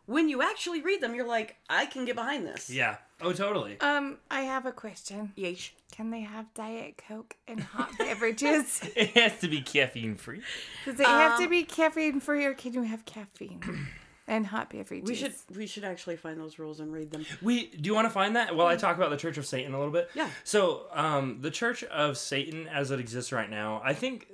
[0.08, 2.70] when you actually read them, you're like, I can get behind this.
[2.70, 2.98] Yeah.
[3.22, 3.80] Oh, totally.
[3.80, 5.32] Um, I have a question.
[5.38, 5.70] Yeesh.
[5.92, 8.82] Can they have Diet Coke and hot beverages?
[8.96, 10.42] It has to be caffeine free.
[10.86, 13.62] Does it have to be caffeine free or can you have caffeine
[14.28, 15.08] and hot beverages?
[15.08, 17.26] We should we should actually find those rules and read them.
[17.42, 18.56] We do you want to find that?
[18.56, 20.10] Well, I talk about the Church of Satan a little bit.
[20.14, 20.30] Yeah.
[20.44, 24.28] So, um, the Church of Satan, as it exists right now, I think,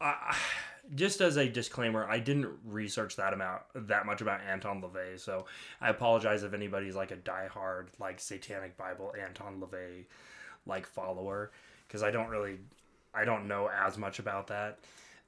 [0.00, 0.14] uh,
[0.94, 5.46] just as a disclaimer, I didn't research that amount that much about Anton LaVey, so
[5.80, 10.04] I apologize if anybody's like a diehard like Satanic Bible Anton LaVey
[10.66, 11.52] like follower,
[11.86, 12.58] because I don't really,
[13.14, 14.78] I don't know as much about that.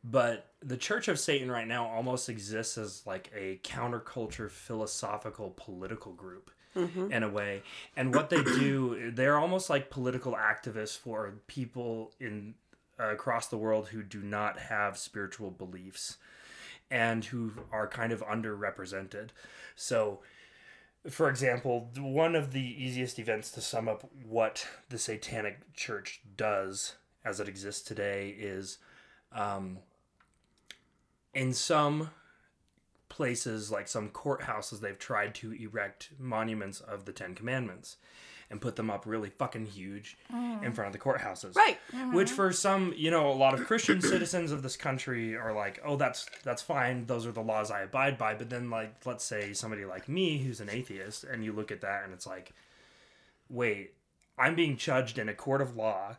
[0.05, 6.13] But the Church of Satan right now almost exists as like a counterculture philosophical political
[6.13, 6.51] group
[7.13, 7.63] in a way.
[7.97, 12.55] And what they do, they're almost like political activists for people in
[12.99, 16.17] uh, across the world who do not have spiritual beliefs
[16.91, 19.31] and who are kind of underrepresented.
[19.77, 20.21] So,
[21.09, 26.97] for example, one of the easiest events to sum up what the Satanic Church does
[27.25, 28.79] as it exists today is
[29.33, 29.79] um,
[31.35, 32.11] in some
[33.09, 37.97] places, like some courthouses, they've tried to erect monuments of the Ten Commandments
[38.53, 40.75] and put them up really fucking huge in mm.
[40.75, 41.57] front of the courthouses.
[41.57, 41.79] Right.
[42.13, 42.37] Which mm-hmm.
[42.37, 45.97] for some, you know, a lot of Christian citizens of this country are like, "Oh,
[45.97, 47.07] that's that's fine.
[47.07, 50.39] Those are the laws I abide by." But then like let's say somebody like me
[50.39, 52.53] who's an atheist and you look at that and it's like,
[53.49, 53.95] "Wait,
[54.39, 56.17] I'm being judged in a court of law."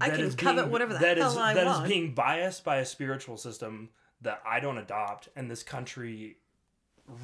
[0.00, 1.88] I can is covet being- whatever the that hell is- I that is want.
[1.88, 6.38] being biased by a spiritual system that I don't adopt and this country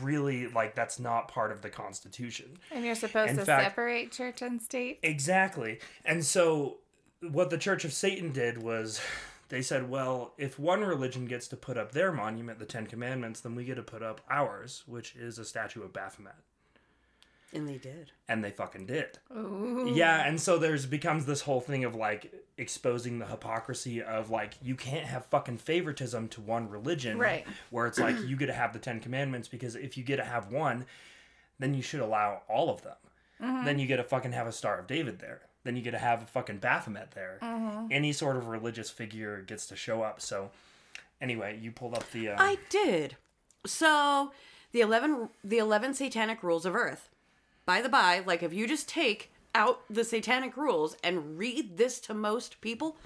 [0.01, 2.57] really like that's not part of the constitution.
[2.71, 5.01] and you're supposed in to fact- separate church and state?
[5.03, 5.81] Exactly.
[6.05, 6.79] And so
[7.21, 9.01] what the Church of Satan did was
[9.49, 13.41] they said, well, if one religion gets to put up their monument, the Ten Commandments,
[13.41, 16.35] then we get to put up ours, which is a statue of Baphomet.
[17.53, 18.13] And they did.
[18.29, 19.19] And they fucking did.
[19.31, 24.55] Yeah, and so there's becomes this whole thing of like exposing the hypocrisy of like
[24.63, 27.19] you can't have fucking favoritism to one religion.
[27.19, 27.47] Right.
[27.71, 30.25] Where it's like you get to have the Ten Commandments because if you get to
[30.25, 30.87] have one,
[31.59, 32.97] then you should allow all of them.
[33.65, 35.43] Then you get to fucking have a Star of David there.
[35.65, 37.39] Then you get to have a fucking Baphomet there.
[37.91, 40.21] Any sort of religious figure gets to show up.
[40.21, 40.51] So
[41.21, 42.31] anyway, you pulled up the.
[42.31, 43.17] Um, I did.
[43.67, 44.33] So
[44.73, 47.09] the eleven the eleven satanic rules of Earth.
[47.67, 52.01] By the by, like if you just take out the satanic rules and read this
[52.01, 52.97] to most people,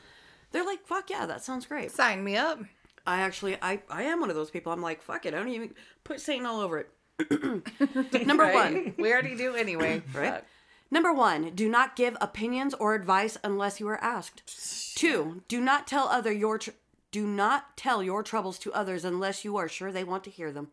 [0.53, 2.61] they're like, "Fuck yeah, that sounds great." Sign me up.
[3.07, 4.73] I actually, I, I am one of those people.
[4.73, 6.91] I'm like, "Fuck it, I don't even put Satan all over it."
[8.27, 8.95] Number one.
[8.99, 10.03] We already do anyway.
[10.15, 10.35] Right?
[10.35, 10.45] Fuck.
[10.91, 14.95] Number one, do not give opinions or advice unless you are asked.
[14.97, 16.71] Two, do not tell other your tr-
[17.11, 20.53] do not tell your troubles to others unless you are sure they want to hear
[20.53, 20.69] them.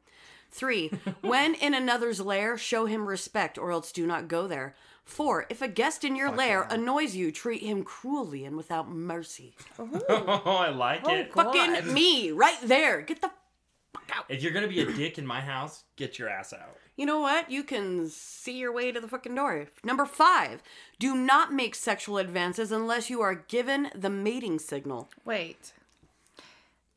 [0.53, 4.75] Three, when in another's lair, show him respect or else do not go there.
[5.03, 9.55] Four, if a guest in your lair annoys you, treat him cruelly and without mercy.
[9.79, 11.33] oh, I like oh, it.
[11.33, 13.01] Fucking me, right there.
[13.01, 13.31] Get the
[13.93, 14.25] fuck out.
[14.29, 16.77] If you're gonna be a dick in my house, get your ass out.
[16.95, 17.49] You know what?
[17.49, 19.67] You can see your way to the fucking door.
[19.83, 20.61] Number five,
[20.99, 25.09] do not make sexual advances unless you are given the mating signal.
[25.25, 25.73] Wait.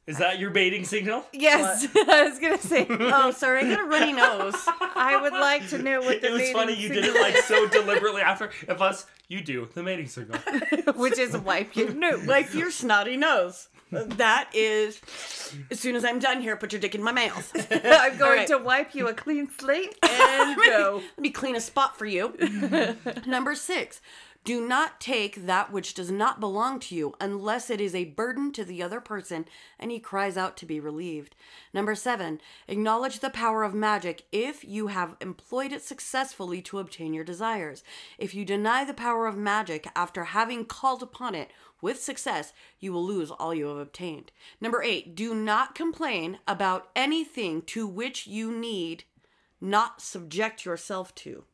[0.07, 1.25] Is that your baiting signal?
[1.33, 2.87] Yes, I was gonna say.
[2.89, 4.55] Oh, sorry, I got a runny nose.
[4.95, 7.69] I would like to know what the It was funny you did it like so
[7.69, 8.51] deliberately after.
[8.69, 10.39] And plus, you do the mating signal.
[10.95, 12.25] which is wipe your nose.
[12.25, 13.69] Like your snotty nose.
[13.91, 15.01] That is,
[15.71, 17.53] as soon as I'm done here, put your dick in my mouth.
[17.71, 18.49] I'm going right.
[18.49, 21.03] to wipe you a clean slate and go.
[21.17, 22.35] Let me clean a spot for you.
[23.27, 24.01] Number six,
[24.47, 28.53] do not take that which does not belong to you unless it is a burden
[28.53, 29.45] to the other person
[29.79, 31.35] and he cries out to be relieved.
[31.75, 37.13] Number seven, acknowledge the power of magic if you have employed it successfully to obtain
[37.13, 37.83] your desires.
[38.19, 41.51] If you deny the power of magic after having called upon it
[41.83, 44.31] with success, you will lose all you have obtained.
[44.61, 49.05] Number eight, do not complain about anything to which you need
[49.61, 51.45] not subject yourself to.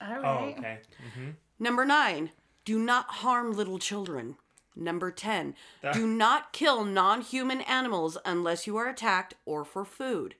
[0.00, 0.54] All Oh, right.
[0.58, 0.78] okay.
[1.06, 1.30] Mm-hmm.
[1.58, 2.30] Number nine,
[2.64, 4.36] do not harm little children.
[4.78, 5.54] Number 10,
[5.94, 10.34] do not kill non human animals unless you are attacked or for food.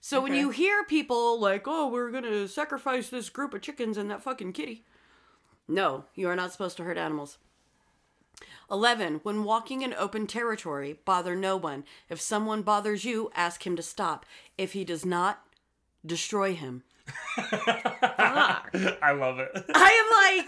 [0.00, 3.96] So when you hear people like, oh, we're going to sacrifice this group of chickens
[3.96, 4.84] and that fucking kitty,
[5.68, 7.38] no, you are not supposed to hurt animals.
[8.70, 9.20] 11.
[9.22, 11.84] When walking in open territory, bother no one.
[12.08, 14.26] If someone bothers you, ask him to stop.
[14.56, 15.42] If he does not,
[16.04, 16.82] destroy him.
[19.02, 19.50] I love it.
[19.74, 20.46] I am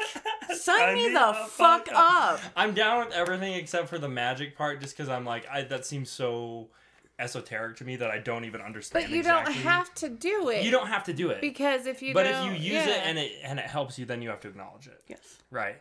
[0.48, 2.40] like, sign me the fuck up.
[2.56, 5.86] I'm down with everything except for the magic part, just because I'm like, I that
[5.86, 6.68] seems so
[7.18, 9.04] esoteric to me that I don't even understand.
[9.04, 9.54] But you exactly.
[9.54, 10.64] don't have to do it.
[10.64, 11.40] You don't have to do it.
[11.40, 12.88] because if you but if don't, you use yeah.
[12.88, 15.00] it and it and it helps you, then you have to acknowledge it.
[15.06, 15.20] Yes.
[15.50, 15.76] Right.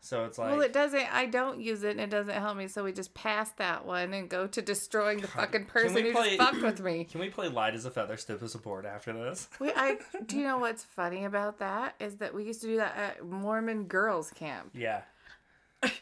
[0.00, 1.12] So it's like well, it doesn't.
[1.12, 2.68] I don't use it, and it doesn't help me.
[2.68, 6.36] So we just pass that one and go to destroying the fucking person who play-
[6.36, 7.04] just fucked with me.
[7.04, 9.48] Can we play light as a feather, stiff as a board after this?
[9.60, 12.76] Wait, I do you know what's funny about that is that we used to do
[12.76, 14.70] that at Mormon girls camp.
[14.72, 15.02] Yeah.
[15.82, 15.92] light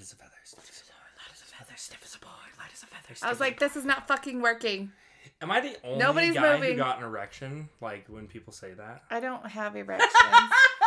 [0.00, 1.14] as a feather, stiff as a board.
[1.16, 2.32] Light as a feather, stiff as a board.
[2.58, 4.90] Light as a feather, I was like, this is not fucking working.
[5.40, 6.72] Am I the only Nobody's guy moving.
[6.72, 7.68] who got an erection?
[7.80, 9.04] Like when people say that?
[9.10, 10.12] I don't have erections.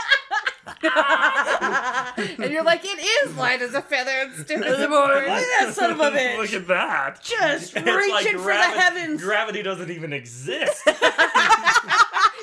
[2.43, 5.25] and you're like, it is light as a feather and stiff as a board.
[5.25, 6.37] that son of a bitch.
[6.37, 7.21] Look at that.
[7.23, 9.21] Just It's reaching like for the heavens.
[9.21, 10.81] Gravity doesn't even exist.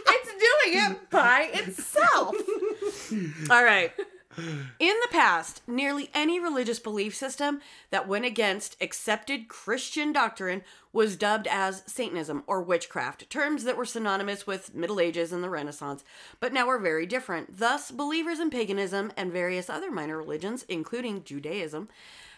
[0.06, 2.34] It's doing it by itself.
[3.50, 3.92] All right.
[4.36, 11.16] In the past, nearly any religious belief system that went against accepted Christian doctrine was
[11.16, 16.04] dubbed as Satanism or witchcraft, terms that were synonymous with Middle Ages and the Renaissance,
[16.40, 17.58] but now are very different.
[17.58, 21.88] Thus, believers in paganism and various other minor religions, including Judaism,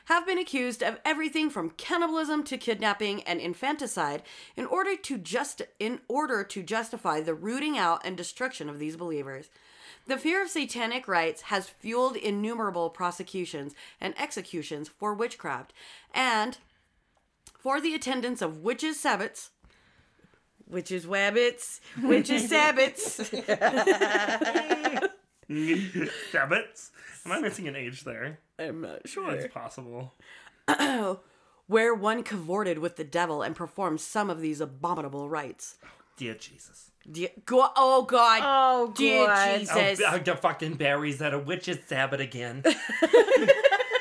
[0.06, 4.22] have been accused of everything from cannibalism to kidnapping and infanticide
[4.56, 8.96] in order to just in order to justify the rooting out and destruction of these
[8.96, 9.50] believers.
[10.06, 15.72] The fear of satanic rites has fueled innumerable prosecutions and executions for witchcraft
[16.14, 16.58] and
[17.58, 19.50] for the attendance of witches' sabbats,
[20.68, 23.20] witches' wabbits, witches' sabbats.
[25.48, 26.90] Sabbats?
[27.24, 28.38] Am I missing an age there?
[28.58, 29.30] I'm not sure.
[29.32, 30.14] It's possible.
[31.66, 35.76] Where one cavorted with the devil and performed some of these abominable rites.
[36.16, 36.90] Dear Jesus.
[37.10, 38.40] Dear, go, oh God.
[38.44, 39.58] Oh, Dear God.
[39.60, 40.00] Jesus.
[40.04, 42.64] Oh, oh the fucking Barry's at a witch's sabbat again.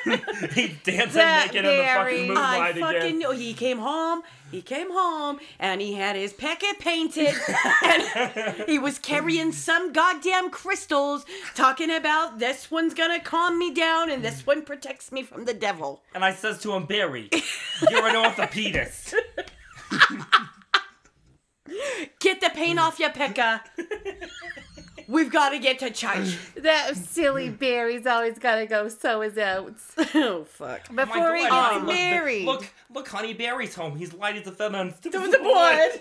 [0.54, 2.28] He's dancing That naked in the berry.
[2.28, 3.20] fucking I fucking again.
[3.20, 3.32] know.
[3.32, 4.22] He came home.
[4.52, 7.34] He came home and he had his packet painted
[7.84, 14.12] and he was carrying some goddamn crystals, talking about this one's gonna calm me down
[14.12, 16.04] and this one protects me from the devil.
[16.14, 17.30] And I says to him, Barry,
[17.90, 19.16] you're an orthopedist.
[22.20, 23.62] Get the paint off your picker.
[25.08, 26.36] We've got to get to church.
[26.58, 30.92] That silly Barry's always got to go sow his oats oh fuck.
[30.92, 32.46] My before he God, gets look, married.
[32.46, 33.96] Look, look, honey, Barry's home.
[33.98, 35.92] He's light as a feather and stiff as The a board.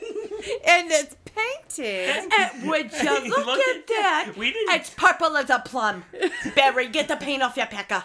[0.66, 2.28] and it's painted.
[2.32, 4.32] Eh, Would you look, Look at at- that?
[4.38, 6.04] we didn't- It's purple as a plum.
[6.56, 8.04] Barry, get the paint off your picker.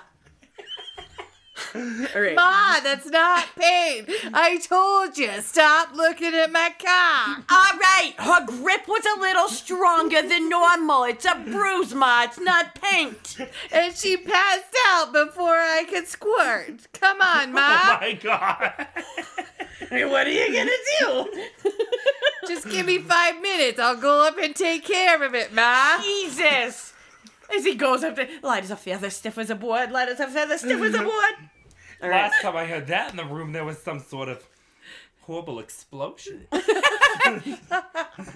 [1.75, 2.35] All right.
[2.35, 4.09] Ma, that's not paint.
[4.33, 7.43] I told you, stop looking at my cock.
[7.49, 11.03] All right, her grip was a little stronger than normal.
[11.03, 12.23] It's a bruise, Ma.
[12.23, 13.37] It's not paint.
[13.71, 16.87] And she passed out before I could squirt.
[16.93, 17.79] Come on, oh Ma.
[17.83, 18.87] Oh my god.
[20.09, 21.71] what are you gonna do?
[22.47, 23.79] Just give me five minutes.
[23.79, 26.01] I'll go up and take care of it, Ma.
[26.01, 26.93] Jesus!
[27.55, 29.91] As he goes up there, light as a feather, stiff as a board.
[29.91, 31.48] Light as a feather, stiff as a board.
[32.01, 32.23] All right.
[32.31, 34.47] Last time I heard that in the room, there was some sort of
[35.21, 36.47] horrible explosion.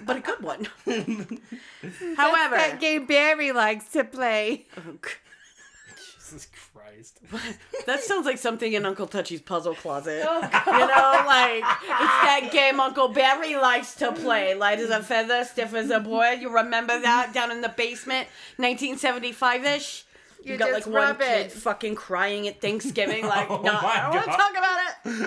[0.06, 0.66] But a good one.
[2.16, 4.66] However, That game Barry likes to play.
[6.16, 7.18] Jesus Christ.
[7.86, 10.24] that sounds like something in Uncle Touchy's puzzle closet.
[10.26, 14.54] Oh, you know, like it's that game Uncle Barry likes to play.
[14.54, 16.40] Light as a feather, stiff as a board.
[16.40, 20.04] You remember that down in the basement, 1975 ish.
[20.44, 21.52] You, You got like one rub kid it.
[21.52, 24.78] fucking crying at Thanksgiving, like, Oh no, I don't want to talk about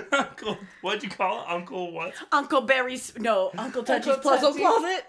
[0.04, 0.14] it.
[0.14, 1.50] Uncle, what'd you call it?
[1.50, 2.14] Uncle what?
[2.32, 4.64] Uncle Barry's, no, Uncle Touchy's Uncle puzzle Touchy.
[4.64, 5.06] closet.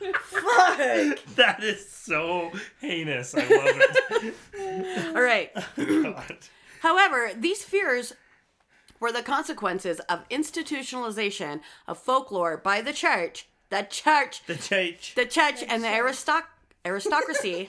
[0.24, 1.18] Fuck.
[1.36, 3.34] That is so heinous.
[3.34, 5.14] I love it.
[5.14, 5.50] All right.
[5.76, 6.38] God.
[6.80, 8.14] However, these fears
[8.98, 15.14] were the consequences of institutionalization of folklore by the church, the church, The church.
[15.14, 16.44] the church, and the aristoc-
[16.84, 17.68] aristocracy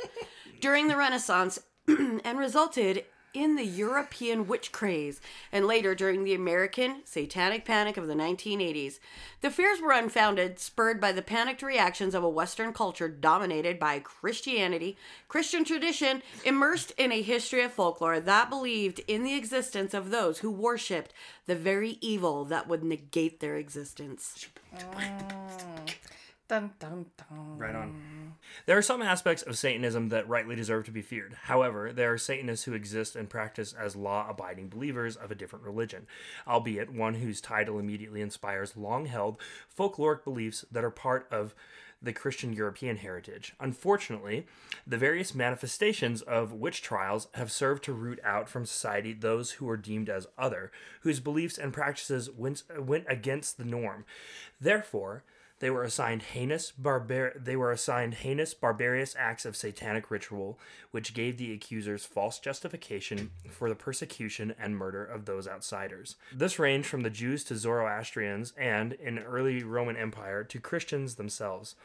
[0.61, 5.21] during the Renaissance, and resulted in the European witch craze,
[5.51, 8.99] and later during the American satanic panic of the 1980s.
[9.41, 13.99] The fears were unfounded, spurred by the panicked reactions of a Western culture dominated by
[13.99, 20.09] Christianity, Christian tradition, immersed in a history of folklore that believed in the existence of
[20.09, 21.13] those who worshipped
[21.45, 24.47] the very evil that would negate their existence.
[26.51, 27.57] Dun, dun, dun.
[27.57, 28.33] Right on.
[28.65, 31.33] There are some aspects of Satanism that rightly deserve to be feared.
[31.43, 35.63] However, there are Satanists who exist and practice as law abiding believers of a different
[35.63, 36.07] religion,
[36.45, 39.37] albeit one whose title immediately inspires long held
[39.73, 41.55] folkloric beliefs that are part of
[42.01, 43.53] the Christian European heritage.
[43.61, 44.45] Unfortunately,
[44.85, 49.67] the various manifestations of witch trials have served to root out from society those who
[49.67, 50.69] were deemed as other,
[51.03, 54.03] whose beliefs and practices went, went against the norm.
[54.59, 55.23] Therefore,
[55.61, 60.59] they were assigned heinous barbar- they were assigned heinous barbarous acts of satanic ritual
[60.89, 66.17] which gave the accusers false justification for the persecution and murder of those outsiders.
[66.33, 71.75] This ranged from the Jews to Zoroastrians and in early Roman Empire to Christians themselves.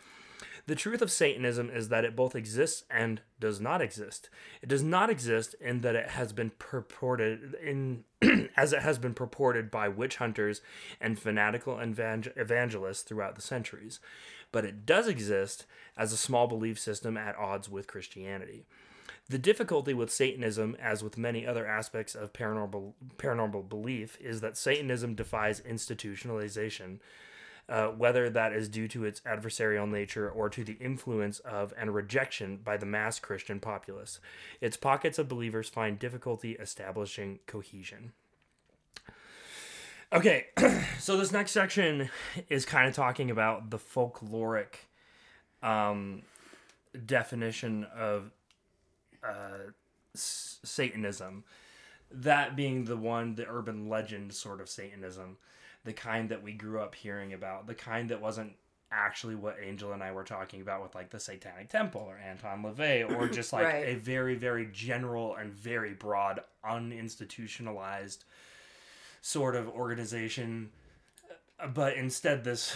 [0.67, 4.29] The truth of Satanism is that it both exists and does not exist.
[4.61, 8.03] It does not exist in that it has been purported in
[8.57, 10.63] as it has been purported by witch hunters
[11.01, 14.01] and fanatical evangelists throughout the centuries.
[14.51, 18.67] But it does exist as a small belief system at odds with Christianity.
[19.29, 24.57] The difficulty with Satanism, as with many other aspects of paranormal paranormal belief, is that
[24.57, 26.99] Satanism defies institutionalization
[27.69, 31.95] uh, whether that is due to its adversarial nature or to the influence of and
[31.95, 34.21] rejection by the mass Christian populace.
[34.61, 38.13] Its pockets of believers find difficulty establishing cohesion.
[40.13, 40.47] Okay,
[40.99, 42.09] so this next section
[42.49, 44.87] is kind of talking about the folkloric
[45.63, 46.23] um,
[47.05, 48.31] definition of
[49.25, 49.71] uh,
[50.15, 51.43] s- Satanism.
[52.13, 55.39] That being the one, the urban legend sort of Satanism
[55.87, 58.53] the kind that we grew up hearing about, the kind that wasn't
[58.93, 62.63] actually what Angel and I were talking about with like the Satanic Temple or Anton
[62.63, 63.89] LaVey or just like Right.
[63.89, 68.19] a very, very general and very broad, uninstitutionalized
[69.23, 70.71] sort of organization.
[71.59, 72.75] Uh, but instead, this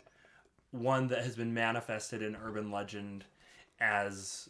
[0.72, 3.24] one that has been manifested in urban legend
[3.80, 4.48] as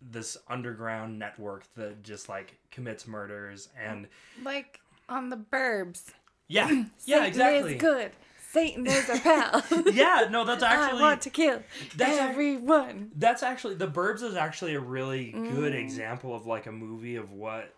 [0.00, 4.06] this underground network that just like commits murders and
[4.42, 6.12] Like on the burbs.
[6.48, 6.68] Yeah
[7.04, 8.10] yeah Satan exactly is good.
[8.50, 9.62] Satan is a pal.
[9.92, 10.98] yeah no that's actually.
[10.98, 11.62] I want to kill
[11.96, 13.10] That's everyone.
[13.16, 15.80] that's actually the burbs is actually a really good Mm.
[15.82, 17.74] example of like a movie of what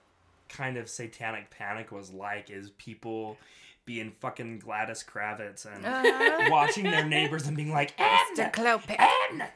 [0.48, 3.36] kind of satanic panic was like is people
[3.84, 6.48] being fucking Gladys Kravitz and Uh-huh.
[6.50, 8.52] watching their neighbors and being like Mr.
[8.52, 9.48] Clopin.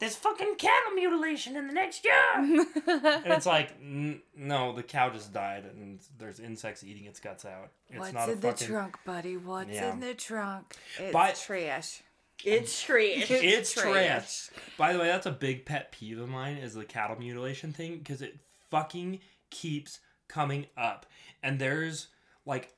[0.00, 4.82] And there's fucking cattle mutilation in the next year and it's like n- no the
[4.82, 8.40] cow just died and there's insects eating its guts out it's What's not a in
[8.40, 9.36] the trunk, buddy?
[9.36, 9.92] What's Yeah.
[9.92, 10.74] in the trunk?
[10.98, 12.02] It's But- trash.
[12.42, 13.30] It's trash.
[13.30, 14.48] it's trash.
[14.78, 17.98] By the way, that's a big pet peeve of mine is the cattle mutilation thing
[17.98, 18.38] because it
[18.70, 19.20] fucking
[19.50, 21.04] keeps coming up.
[21.42, 22.06] And there's
[22.46, 22.72] like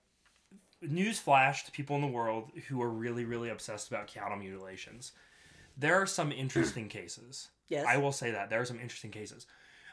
[0.81, 5.13] news flash to people in the world who are really really obsessed about cattle mutilations.
[5.77, 7.49] There are some interesting cases.
[7.69, 7.87] Yes.
[7.89, 9.47] I will say that there are some interesting cases.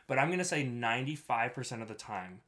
[0.06, 2.42] But I'm going to say 95% of the time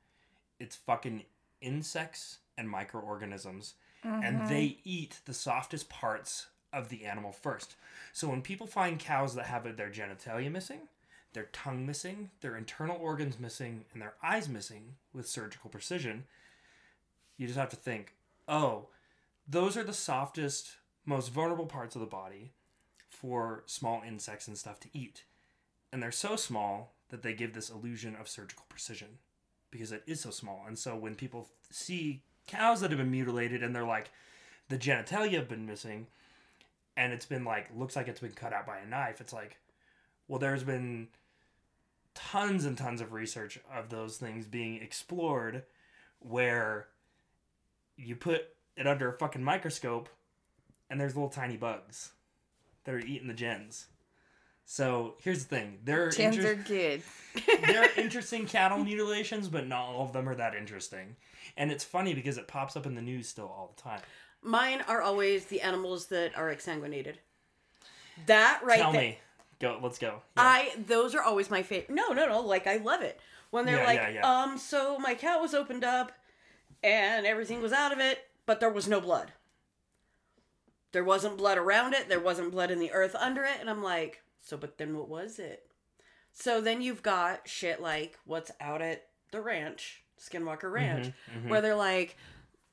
[0.60, 1.24] it's fucking
[1.62, 4.48] insects and microorganisms and mm-hmm.
[4.48, 7.76] they eat the softest parts of the animal first.
[8.14, 10.82] So when people find cows that have their genitalia missing,
[11.34, 16.26] their tongue missing, their internal organs missing, and their eyes missing with surgical precision,
[17.38, 18.16] you just have to think,
[18.48, 18.88] oh,
[19.48, 22.54] those are the softest, most vulnerable parts of the body
[23.22, 25.24] for small insects and stuff to eat.
[25.94, 29.20] And they're so small that they give this illusion of surgical precision
[29.70, 30.64] because it is so small.
[30.68, 34.10] And so when people see cows that have been mutilated and they're like,
[34.70, 36.08] the genitalia have been missing,
[36.98, 39.58] and it's been like, looks like it's been cut out by a knife, it's like,
[40.28, 41.10] well, there's been
[42.14, 45.64] tons and tons of research of those things being explored
[46.20, 46.88] where
[47.98, 48.48] you put
[48.78, 50.10] it under a fucking microscope
[50.90, 52.12] and there's little tiny bugs
[52.86, 53.88] that are eating the gens.
[54.66, 57.02] So here's the thing: there are, Chins inter- are good.
[57.66, 61.16] there are interesting cattle mutilations, but not all of them are that interesting.
[61.58, 64.00] And it's funny because it pops up in the news still all the time.
[64.42, 67.16] Mine are always the animals that are exsanguinated.
[68.28, 69.02] That right Tell there.
[69.02, 69.18] me,
[69.60, 69.80] go.
[69.82, 70.22] Let's go.
[70.38, 70.44] Yeah.
[70.44, 71.90] I those are always my favorite.
[71.96, 72.40] No, no, no.
[72.42, 73.20] Like I love it
[73.50, 74.42] when they're Yeah, like, yeah.
[74.44, 76.12] um, so my cow was opened up,
[76.84, 79.34] and everything was out of it, but there was no blood.
[80.92, 82.10] There wasn't blood around it.
[82.10, 85.10] There wasn't blood in the earth under it, and I'm like, so, but then what
[85.10, 85.68] was it?
[86.34, 91.62] So then you've got shit like what's out at the ranch, Skinwalker Ranch, Mm-hmm, where
[91.62, 92.18] they're like,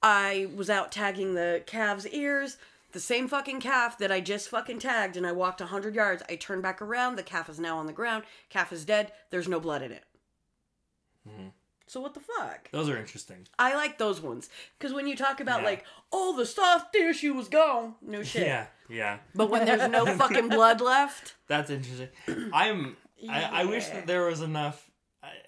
[0.02, 2.56] I was out tagging the calf's ears.
[2.92, 6.22] The same fucking calf that I just fucking tagged, and I walked 100 yards.
[6.28, 7.16] I turned back around.
[7.16, 8.24] The calf is now on the ground.
[8.48, 9.12] Calf is dead.
[9.30, 10.04] There's no blood in it.
[11.28, 11.48] Mm-hmm.
[11.88, 12.70] So what the fuck?
[12.70, 13.46] Those are interesting.
[13.58, 14.48] I like those ones.
[14.78, 15.66] Because when you talk about, Yeah.
[15.68, 17.94] like, oh, the soft tissue was gone.
[18.02, 18.46] No shit.
[18.46, 19.18] Yeah, yeah.
[19.34, 22.08] But when there's no fucking blood left, That's interesting.
[22.52, 22.96] I'm.
[23.28, 24.84] I, I wish that there was enough.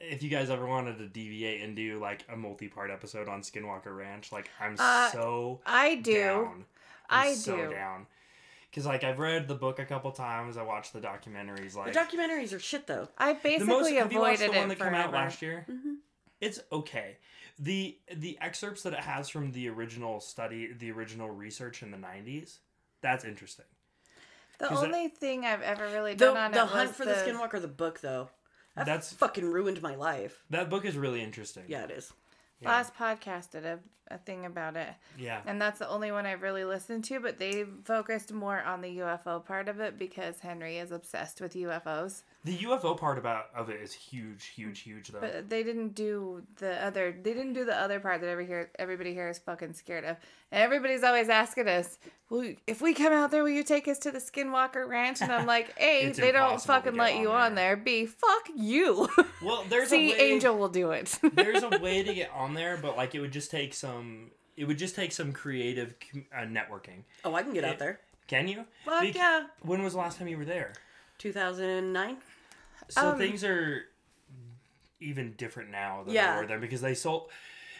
[0.00, 3.96] If you guys ever wanted to deviate and do like a multi-part episode on Skinwalker
[3.96, 6.14] Ranch, like I'm Uh, so I do.
[6.14, 6.64] down.
[7.08, 7.70] I'm I so do.
[7.70, 8.06] down.
[8.70, 10.56] because like I've read the book a couple times.
[10.56, 11.76] I watched the documentaries.
[11.76, 13.08] Like The documentaries are shit though.
[13.18, 13.92] I the basically most.
[13.92, 15.64] Have you watched avoided the one it that came out last year?
[16.40, 17.18] It's okay.
[17.58, 21.98] the The excerpts that it has from the original study, the original research in the
[21.98, 22.58] '90s,
[23.02, 23.66] that's interesting.
[24.58, 27.04] The it- only thing I've ever really The, done on the it Hunt was for
[27.06, 27.12] the...
[27.12, 28.28] Skinwalker, the book though.
[28.76, 30.44] That That's fucking ruined my life.
[30.50, 31.64] that book is really interesting.
[31.66, 32.12] Yeah, it is.
[32.62, 33.78] Last podcast did a,
[34.10, 34.88] a thing about it.
[35.18, 35.40] Yeah.
[35.46, 38.98] And that's the only one I've really listened to, but they focused more on the
[38.98, 42.22] UFO part of it because Henry is obsessed with UFOs.
[42.42, 45.20] The UFO part about of it is huge, huge, huge though.
[45.20, 48.70] But they didn't do the other they didn't do the other part that every here
[48.78, 50.16] everybody here is fucking scared of.
[50.50, 51.98] And everybody's always asking us,
[52.30, 55.20] Well if we come out there, will you take us to the Skinwalker Ranch?
[55.20, 57.76] And I'm like, A, they don't fucking let on you on there.
[57.76, 57.84] there.
[57.84, 59.06] B, fuck you.
[59.42, 61.18] well, there's See, a way, Angel will do it.
[61.34, 64.30] there's a way to get on there, but like it would just take some.
[64.56, 65.94] It would just take some creative
[66.34, 67.04] uh, networking.
[67.24, 68.00] Oh, I can get It- out there.
[68.28, 68.64] Can you?
[68.84, 69.46] Fuck Bec- yeah.
[69.62, 70.72] When was the last time you were there?
[71.18, 72.16] 2009.
[72.90, 73.84] So Um, things are
[75.00, 76.34] even different now than Yeah.
[76.34, 77.30] they were then because they sold.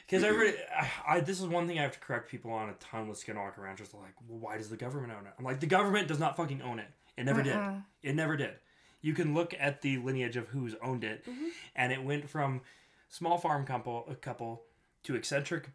[0.07, 2.73] Because everybody, I, I, this is one thing I have to correct people on a
[2.75, 3.91] ton with Skinwalker Ranchers.
[3.91, 5.33] They're like, well, why does the government own it?
[5.39, 6.89] I'm like, the government does not fucking own it.
[7.17, 7.57] It never did.
[8.03, 8.55] It never did.
[9.03, 11.25] You can look at the lineage of who's owned it,
[11.77, 12.63] and it went from
[13.09, 14.63] small farm couple, a couple,
[15.05, 15.71] to eccentric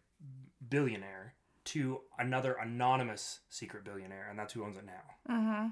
[0.69, 1.33] billionaire
[1.65, 5.71] to another anonymous secret billionaire, and that's who owns it now.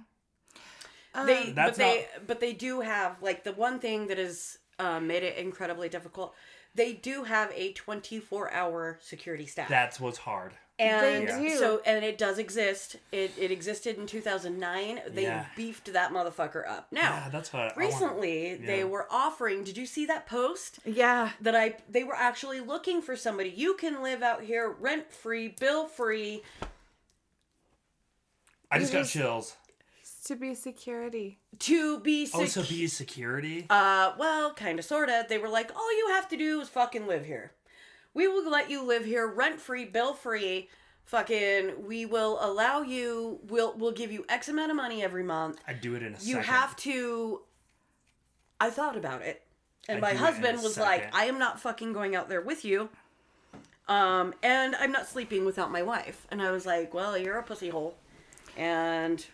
[1.13, 5.07] They but That's they but they do have like the one thing that has um,
[5.07, 6.33] made it incredibly difficult.
[6.75, 9.69] They do have a 24 hour security staff.
[9.69, 10.53] That's what's hard.
[10.79, 11.57] and They do.
[11.57, 12.95] so and it does exist.
[13.11, 15.01] It it existed in 2009.
[15.09, 15.45] They Yeah.
[15.55, 16.87] beefed that motherfucker up.
[16.91, 17.77] Now, Yeah, that's what I want.
[17.77, 19.63] recently they were offering.
[19.63, 20.79] Did you see that post?
[20.83, 21.33] yeah.
[21.41, 23.51] that I they were actually looking for somebody.
[23.51, 26.41] You can live out here rent free, bill free.
[28.71, 29.55] I just got chills.
[30.27, 31.39] To be security.
[31.59, 33.65] To be Oh, sec- so be security.
[33.69, 35.25] uh well, kind of sorta.
[35.27, 37.51] They were like, "All you have to do is fucking live here.
[38.13, 40.69] We will let you live here rent free, bill free.
[41.05, 45.59] Fucking we will allow you we'll we'll give you X amount of money every month.
[45.67, 46.43] I'd do it in a You second.
[46.45, 47.41] have to
[48.61, 49.41] I thought about it.
[49.89, 51.13] And I'd my do it in a husband was like.
[51.13, 52.87] I am not fucking going out there with you.
[53.89, 56.25] Um, and I'm not sleeping without my wife.
[56.31, 57.97] And I was like, Well, you're a pussy hole.
[58.55, 59.25] And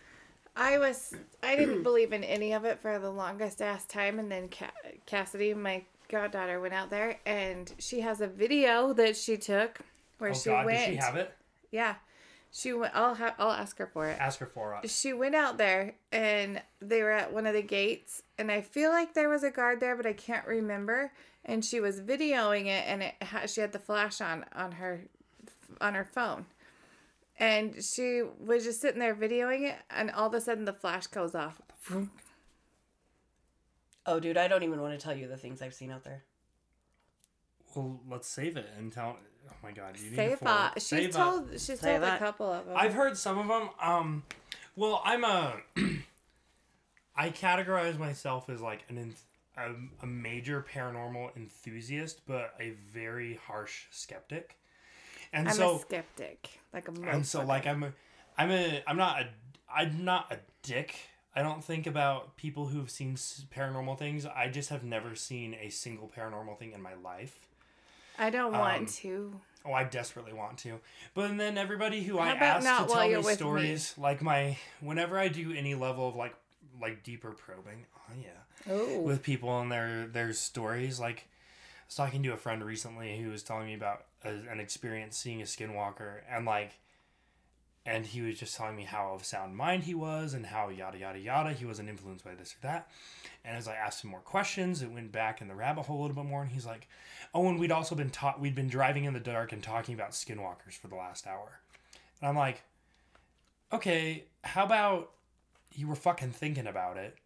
[0.60, 4.30] I was I didn't believe in any of it for the longest ass time, and
[4.30, 4.70] then Ca-
[5.06, 9.78] Cassidy, my goddaughter, went out there, and she has a video that she took
[10.18, 10.78] where Oh she God, went.
[10.78, 11.32] does she have it?
[11.70, 11.94] Yeah,
[12.52, 12.94] she went.
[12.94, 14.18] I'll ha- I'll ask her for it.
[14.20, 14.90] Ask her for it.
[14.90, 18.90] She went out there, and they were at one of the gates, and I feel
[18.90, 21.10] like there was a guard there, but I can't remember.
[21.42, 25.00] And she was videoing it, and it ha- she had the flash on on her
[25.80, 26.44] on her phone.
[27.40, 31.06] And she was just sitting there videoing it, and all of a sudden the flash
[31.08, 31.60] goes off.
[34.06, 36.22] oh dude, I don't even want to tell you the things I've seen out there.
[37.74, 39.16] Well, let's save it and tell.
[39.48, 40.74] Oh my God, you need to Save forward- that.
[40.74, 41.18] She's save that.
[41.18, 41.50] told.
[41.52, 42.76] She's Say told a couple of them.
[42.76, 43.70] I've heard some of them.
[43.80, 44.22] Um,
[44.76, 45.56] well, I'm a.
[47.16, 49.22] I categorize myself as like an enth-
[49.56, 54.56] a, a major paranormal enthusiast, but a very harsh skeptic.
[55.32, 56.92] And I'm so a skeptic, like a.
[57.08, 57.92] and so like I'm a,
[58.36, 59.28] I'm a I'm not a
[59.72, 60.96] I'm not a dick.
[61.34, 64.26] I don't think about people who've seen paranormal things.
[64.26, 67.38] I just have never seen a single paranormal thing in my life.
[68.18, 69.32] I don't um, want to.
[69.64, 70.80] Oh, I desperately want to.
[71.14, 73.34] But then everybody who I How about ask to tell me you're me?
[73.34, 76.34] stories, like my whenever I do any level of like
[76.80, 79.00] like deeper probing, oh yeah, Oh.
[79.00, 81.22] with people and their their stories, like I
[81.90, 85.42] was talking to a friend recently who was telling me about a, an experience seeing
[85.42, 86.78] a skinwalker and like
[87.84, 90.98] and he was just telling me how of sound mind he was and how yada
[90.98, 91.52] yada yada.
[91.52, 92.88] He wasn't influenced by this or that.
[93.44, 96.02] And as i asked him more questions it went back in the rabbit hole a
[96.02, 96.86] little bit more and he's like
[97.34, 100.12] oh and we'd also been taught we'd been driving in the dark and talking about
[100.12, 101.58] skinwalkers for the last hour.
[102.20, 102.62] And i'm like
[103.72, 105.10] okay how about
[105.74, 107.16] you were fucking thinking about it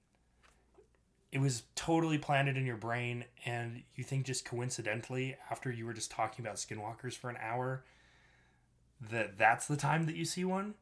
[1.35, 5.93] it was totally planted in your brain and you think just coincidentally after you were
[5.93, 7.83] just talking about skinwalkers for an hour
[9.11, 10.75] that that's the time that you see one?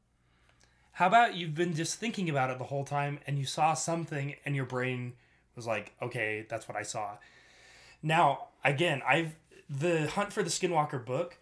[0.93, 4.35] How about you've been just thinking about it the whole time and you saw something
[4.45, 5.15] and your brain
[5.57, 7.17] was like okay that's what i saw.
[8.03, 9.35] Now again i've
[9.71, 11.39] the hunt for the skinwalker book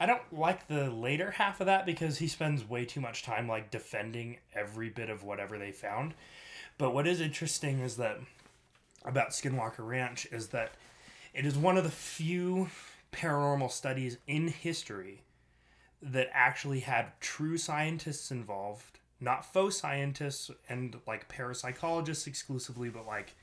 [0.00, 3.46] i don't like the later half of that because he spends way too much time
[3.46, 6.14] like defending every bit of whatever they found.
[6.78, 8.18] But what is interesting is that
[9.06, 10.72] about Skinwalker Ranch is that
[11.32, 12.68] it is one of the few
[13.12, 15.22] paranormal studies in history
[16.02, 23.34] that actually had true scientists involved not faux scientists and like parapsychologists exclusively, but like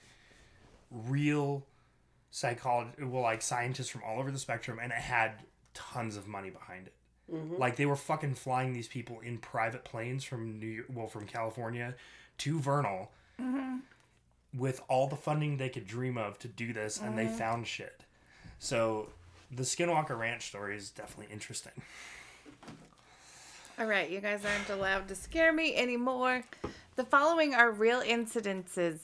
[0.91, 1.65] real
[2.31, 5.43] psychology, well, like scientists from all over the spectrum, and it had
[5.73, 6.93] tons of money behind it.
[7.31, 7.55] Mm-hmm.
[7.55, 11.25] Like they were fucking flying these people in private planes from New York, well, from
[11.25, 11.95] California
[12.39, 13.77] to Vernal mm-hmm.
[14.57, 17.35] With all the funding they could dream of to do this, and they mm-hmm.
[17.35, 18.03] found shit.
[18.59, 19.09] So
[19.51, 21.73] the Skinwalker Ranch story is definitely interesting.
[23.79, 26.43] All right, you guys aren't allowed to scare me anymore.
[26.95, 28.99] The following are real incidences.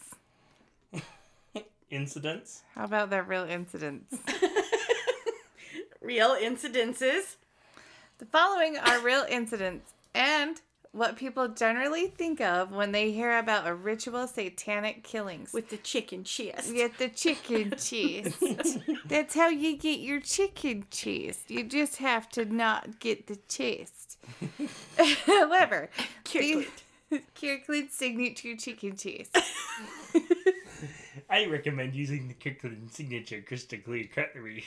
[1.89, 2.62] Incidents?
[2.76, 4.16] How about they're real incidents?
[6.02, 7.36] Real incidences.
[8.20, 10.62] the following are real incidents and
[10.92, 15.54] what people generally think of when they hear about a ritual satanic killings.
[15.54, 16.74] With the chicken chest.
[16.74, 18.36] Get the chicken cheese.
[19.06, 21.44] That's how you get your chicken cheese.
[21.48, 24.18] You just have to not get the chest.
[25.26, 25.90] However,
[26.26, 26.68] Kirkland.
[27.40, 29.32] Kirkland signature chicken cheese.
[31.30, 34.64] I recommend using the Kirkland signature crystal clear cutlery.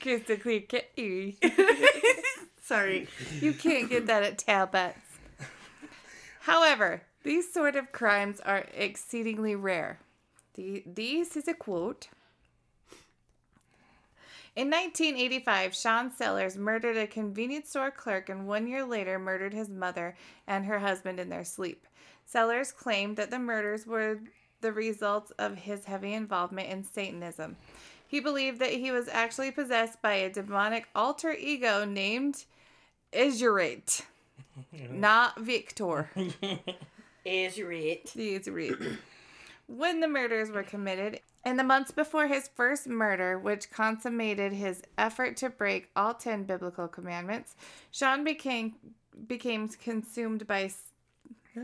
[0.00, 1.36] Crystal clear cutlery.
[2.62, 3.08] Sorry.
[3.40, 4.98] You can't get that at Talbot's.
[6.48, 9.98] However, these sort of crimes are exceedingly rare.
[10.54, 12.08] The, these is a quote.
[14.56, 19.68] In 1985, Sean Sellers murdered a convenience store clerk and one year later murdered his
[19.68, 21.86] mother and her husband in their sleep.
[22.24, 24.18] Sellers claimed that the murders were
[24.62, 27.56] the result of his heavy involvement in Satanism.
[28.06, 32.46] He believed that he was actually possessed by a demonic alter ego named
[33.12, 34.06] Ezurate,
[34.74, 35.00] Mm-hmm.
[35.00, 36.10] not Victor.
[37.24, 38.12] Is it?
[38.16, 38.98] Ezurate.
[39.70, 44.82] When the murders were committed, in the months before his first murder, which consummated his
[44.96, 47.54] effort to break all 10 biblical commandments,
[47.90, 48.76] Sean became
[49.26, 50.80] became consumed by s-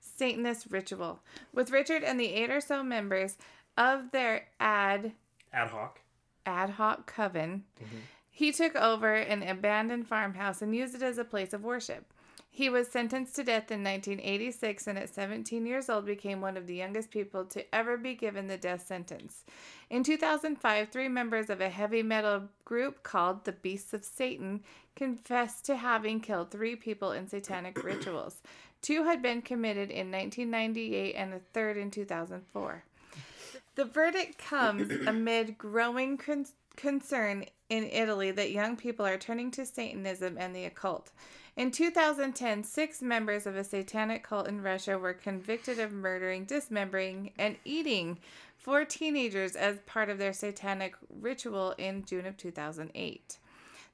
[0.00, 1.20] Satanist ritual.
[1.52, 3.36] With Richard and the eight or so members
[3.78, 5.12] of their ad
[5.52, 6.00] Ad hoc.
[6.46, 7.96] ad hoc coven, mm-hmm.
[8.40, 12.06] He took over an abandoned farmhouse and used it as a place of worship.
[12.50, 16.66] He was sentenced to death in 1986 and at 17 years old became one of
[16.66, 19.44] the youngest people to ever be given the death sentence.
[19.90, 24.62] In 2005, three members of a heavy metal group called the Beasts of Satan
[24.96, 28.40] confessed to having killed three people in satanic rituals.
[28.80, 32.84] Two had been committed in 1998 and a third in 2004.
[33.74, 39.64] The verdict comes amid growing con- concern in Italy that young people are turning to
[39.64, 41.12] Satanism and the occult.
[41.56, 47.32] In 2010, six members of a satanic cult in Russia were convicted of murdering, dismembering,
[47.38, 48.18] and eating
[48.56, 53.38] four teenagers as part of their satanic ritual in June of 2008.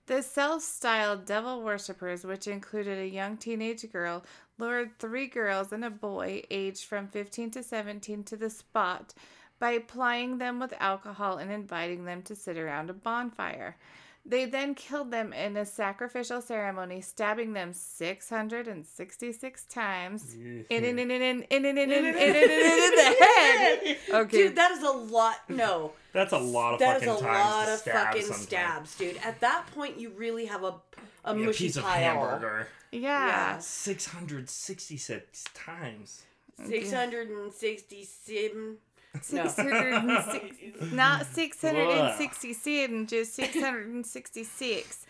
[0.07, 4.25] The self styled devil worshippers, which included a young teenage girl,
[4.59, 9.13] lured three girls and a boy aged from 15 to 17 to the spot
[9.59, 13.77] by plying them with alcohol and inviting them to sit around a bonfire.
[14.29, 20.99] They then killed them in a sacrificial ceremony, stabbing them 666 times in, in, in,
[20.99, 23.97] in, in, in, in, in, in, in, in, in the head.
[24.11, 24.37] Okay.
[24.49, 25.37] Dude, that is a lot.
[25.49, 25.93] No.
[26.13, 28.43] That's a lot of That is fucking a times lot to of stab fucking sometime.
[28.47, 29.17] stabs, dude.
[29.19, 30.75] At that point, you really have a,
[31.25, 31.93] a A mushy piece of pile.
[32.03, 32.67] hamburger.
[32.91, 33.01] Yeah.
[33.29, 33.59] Yeah.
[33.59, 36.23] 666 times.
[36.65, 38.57] 667.
[38.59, 38.77] No.
[39.23, 45.07] 606, not 667, just 666.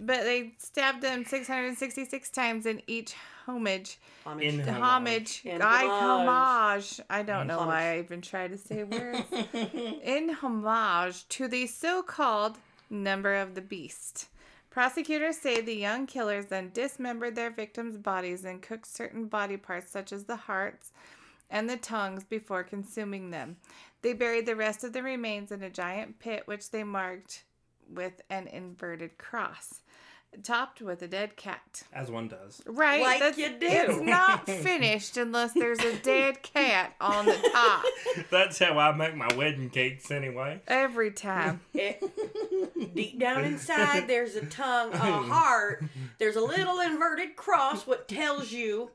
[0.00, 3.14] But they stabbed them 666 times in each
[3.46, 3.98] homage.
[4.24, 4.44] Homage.
[4.44, 4.80] In homage.
[4.80, 5.42] homage.
[5.44, 6.28] In I homage.
[6.28, 7.00] homage.
[7.10, 9.22] I don't know why I even try to say words.
[10.02, 12.58] in homage to the so called
[12.90, 14.28] number of the beast.
[14.70, 19.90] Prosecutors say the young killers then dismembered their victims' bodies and cooked certain body parts,
[19.90, 20.92] such as the hearts
[21.50, 23.56] and the tongues, before consuming them.
[24.02, 27.44] They buried the rest of the remains in a giant pit, which they marked
[27.90, 29.80] with an inverted cross,
[30.42, 31.82] topped with a dead cat.
[31.92, 32.62] As one does.
[32.66, 33.66] Right, Like that's, you do.
[33.66, 37.84] It's not finished unless there's a dead cat on the top
[38.30, 40.60] That's how I make my wedding cakes anyway.
[40.68, 41.60] every time.
[41.78, 41.94] Eh,
[42.94, 45.84] deep down inside, there's a tongue, a heart.
[46.18, 48.90] There's a little inverted cross, what tells you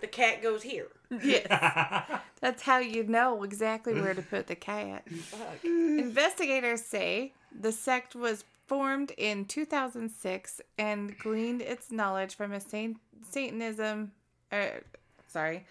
[0.00, 0.88] the cat goes here.
[1.22, 1.46] Yes,
[2.40, 5.06] that's how you know exactly where to put the cat.
[5.64, 12.98] Investigators say the sect was formed in 2006 and gleaned its knowledge from a saint,
[13.22, 14.12] Satanism,
[14.52, 14.82] er,
[15.28, 15.64] sorry,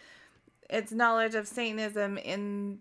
[0.69, 2.79] its knowledge of Satanism in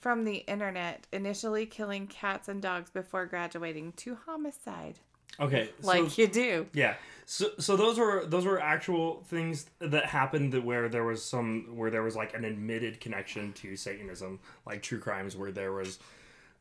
[0.00, 4.98] from the internet, initially killing cats and dogs before graduating to homicide.
[5.40, 6.66] Okay, so- like you do.
[6.72, 6.94] Yeah.
[7.26, 11.76] So, so those were those were actual things that happened that where there was some
[11.76, 16.00] where there was like an admitted connection to Satanism, like true crimes where there was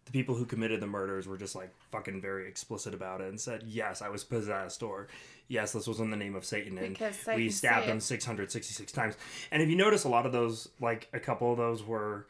[0.06, 3.42] the people who committed the murders were just like fucking very explicit about it and
[3.42, 5.08] said, "Yes, I was possessed," or
[5.48, 8.52] "Yes, this was in the name of Satan," and Because we stabbed him six hundred
[8.52, 9.16] sixty-six times.
[9.52, 12.28] And if you notice, a lot of those, like a couple of those, were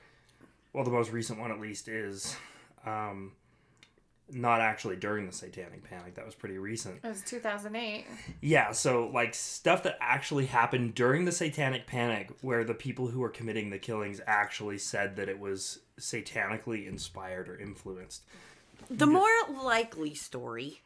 [0.71, 2.37] well, the most recent one at least is.
[2.85, 3.33] Um,
[4.31, 8.05] not actually during the satanic panic that was pretty recent It was 2008.
[8.41, 13.19] yeah, so like stuff that actually happened during the satanic panic where the people who
[13.19, 18.23] were committing the killings actually said that it was satanically inspired or influenced.
[18.89, 19.27] The more
[19.63, 20.81] likely story.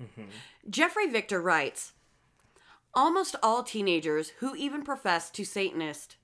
[0.00, 0.22] Mm-hmm.
[0.70, 1.92] Jeffrey Victor writes
[2.94, 6.16] Almost all teenagers who even profess to Satanist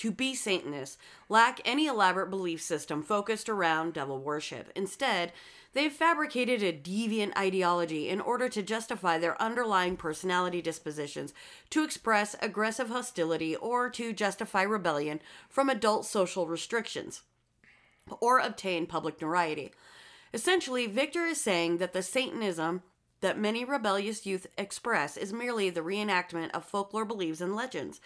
[0.00, 0.96] to be Satanists
[1.28, 4.72] lack any elaborate belief system focused around devil worship.
[4.74, 5.30] Instead,
[5.74, 11.34] they've fabricated a deviant ideology in order to justify their underlying personality dispositions,
[11.68, 15.20] to express aggressive hostility, or to justify rebellion
[15.50, 17.20] from adult social restrictions,
[18.20, 19.70] or obtain public notoriety.
[20.32, 22.82] Essentially, Victor is saying that the Satanism
[23.20, 28.00] that many rebellious youth express is merely the reenactment of folklore beliefs and legends.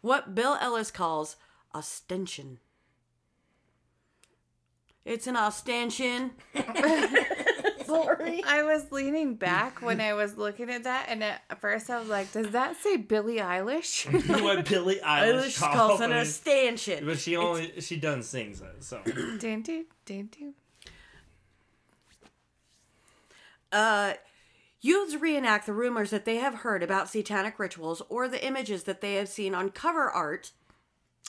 [0.00, 1.36] What Bill Ellis calls
[1.74, 2.58] ostension.
[5.04, 6.32] It's an ostension.
[7.86, 8.44] Sorry.
[8.44, 12.08] I was leaning back when I was looking at that, and at first I was
[12.08, 14.06] like, "Does that say Billie Eilish?"
[14.42, 17.04] what Billie Eilish Eilish calls an ostension.
[17.04, 20.54] But she only she done sings it, so dun, dun, dun, dun.
[23.72, 24.12] Uh,
[24.80, 29.00] youths reenact the rumors that they have heard about satanic rituals or the images that
[29.00, 30.52] they have seen on cover art.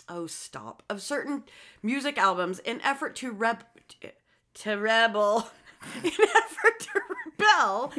[0.10, 0.84] Oh, stop!
[0.90, 1.44] Of certain
[1.82, 3.64] music albums in effort to reb
[4.54, 5.52] to rebel,
[6.04, 7.94] in effort to rebel.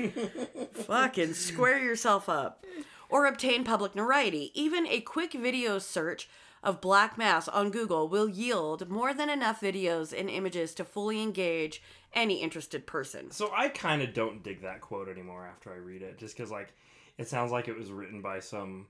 [0.74, 2.64] Fucking square yourself up,
[3.09, 4.50] or obtain public notoriety.
[4.55, 6.28] Even a quick video search
[6.62, 11.20] of Black Mass on Google will yield more than enough videos and images to fully
[11.20, 11.82] engage
[12.14, 13.30] any interested person.
[13.30, 16.50] so I kind of don't dig that quote anymore after I read it, just because
[16.50, 16.72] like
[17.18, 18.86] it sounds like it was written by some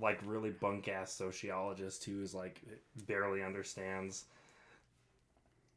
[0.00, 2.60] like really bunk ass sociologist who is like
[3.06, 4.26] barely understands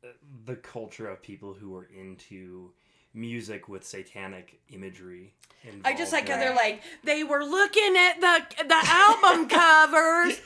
[0.04, 0.08] uh,
[0.46, 2.72] the culture of people who are into
[3.14, 5.34] music with satanic imagery.
[5.86, 10.42] I just like how they're like they were looking at the the album covers,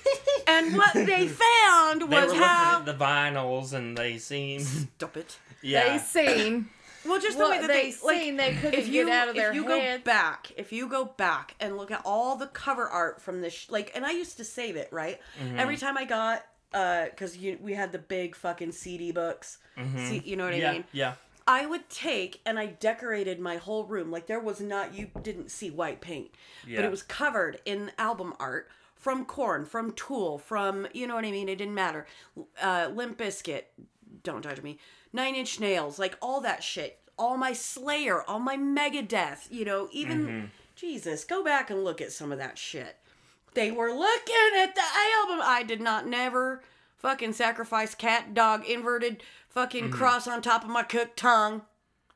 [0.45, 5.17] and what they found They was looking how at the vinyls and they seen stop
[5.17, 5.39] it.
[5.63, 6.69] yeah They seen
[7.03, 8.21] Well, just the way that they, they, like.
[8.21, 8.37] seen.
[8.37, 10.03] They couldn't If you get out of their if you heads.
[10.03, 13.53] go back, if you go back and look at all the cover art from this,
[13.53, 15.57] sh- like, and I used to save it right Mm-hmm.
[15.57, 19.57] every time I got, uh, because you we had the big fucking CD books,
[19.95, 20.61] See, you know what I Mm-hmm.
[20.61, 20.83] yeah mean?
[20.91, 21.13] yeah
[21.47, 24.11] I would take and I decorated my whole room.
[24.11, 26.31] Like there was not you didn't see white paint,
[26.75, 31.25] but it was covered in album art from Korn, from Tool, from you know what
[31.25, 31.47] I mean.
[31.47, 32.05] It didn't matter.
[32.61, 33.63] Uh, Limp Bizkit,
[34.23, 34.77] don't judge me.
[35.13, 36.99] Nine Inch Nails, like all that shit.
[37.17, 39.49] All my Slayer, all my Megadeth.
[39.49, 42.97] You know, even Jesus, go back and look at some of that shit.
[43.53, 45.39] They were looking at the album.
[45.43, 46.61] I did not never
[46.97, 49.23] fucking sacrifice cat dog inverted
[49.57, 49.93] fucking mm-hmm.
[49.93, 51.63] cross on top of my cooked tongue.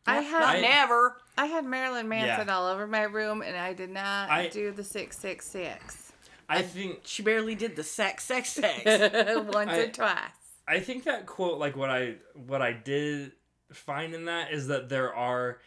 [0.05, 1.17] I Not had I- never.
[1.37, 2.55] I had Marilyn Manson Yeah.
[2.55, 6.13] all over my room, and I did not I- do the six six six
[6.47, 8.83] I think She barely did the sex, sex, sex.
[9.53, 10.19] once I- or twice.
[10.67, 13.31] I think that quote, like what I what I did
[13.73, 15.59] find in that is that there are,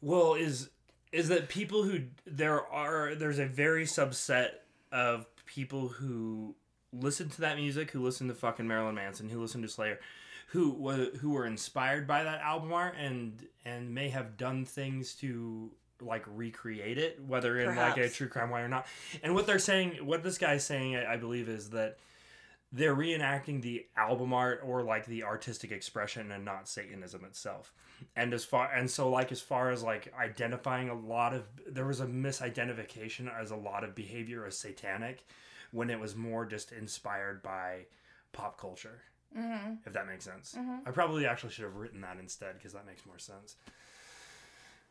[0.00, 0.70] well, is
[1.10, 4.50] is that people who there are there's a very subset
[4.92, 6.54] of people who
[6.92, 9.98] listen to that music, who listen to fucking Marilyn Manson, who listen to Slayer,
[10.52, 15.70] who who were inspired by that album art and and may have done things to
[15.98, 18.86] like recreate it, whether in like a true crime way or not.
[19.22, 21.96] And what they're saying, what this guy's saying, I, I believe, is that
[22.70, 27.72] they're reenacting the album art or like the artistic expression and not satanism itself.
[28.14, 31.86] And as far and so like as far as like identifying a lot of there
[31.86, 35.24] was a misidentification as a lot of behavior as satanic
[35.70, 37.86] when it was more just inspired by
[38.32, 39.00] pop culture
[39.36, 39.74] Mm-hmm.
[39.86, 40.54] if that makes sense
[40.86, 43.56] i probably actually should have written that instead because that makes more sense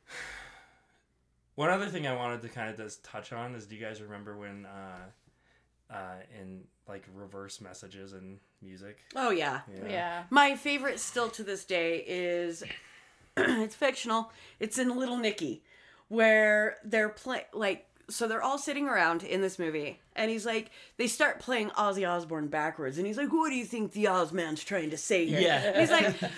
[1.55, 4.01] one other thing i wanted to kind of just touch on is do you guys
[4.01, 9.61] remember when uh uh in like reverse messages and music oh yeah.
[9.87, 10.23] Yeah.
[10.29, 12.63] My favorite still to this day is
[13.37, 14.31] it's fictional.
[14.59, 15.63] It's in Little Nicky,
[16.09, 20.71] where they're play like so they're all sitting around in this movie, and he's like
[20.97, 24.63] they start playing Ozzy Osbourne backwards, and he's like, "What do you think the Ozman's
[24.63, 25.57] trying to say here?" Yeah.
[25.57, 26.15] And he's like.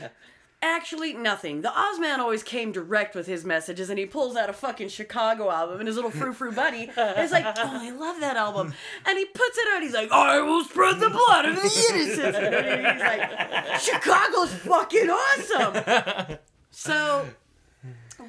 [0.65, 1.61] Actually, nothing.
[1.61, 5.51] The Ozman always came direct with his messages, and he pulls out a fucking Chicago
[5.51, 8.73] album, and his little frou frou buddy is like, "Oh, I love that album,"
[9.05, 9.81] and he puts it out.
[9.81, 15.09] He's like, "I will spread the blood of the innocent." And he's like, "Chicago's fucking
[15.09, 16.37] awesome."
[16.75, 17.27] So,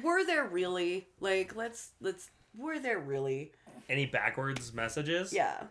[0.03, 3.51] were there really like let's let's were there really?
[3.89, 5.33] Any backwards messages?
[5.33, 5.63] Yeah.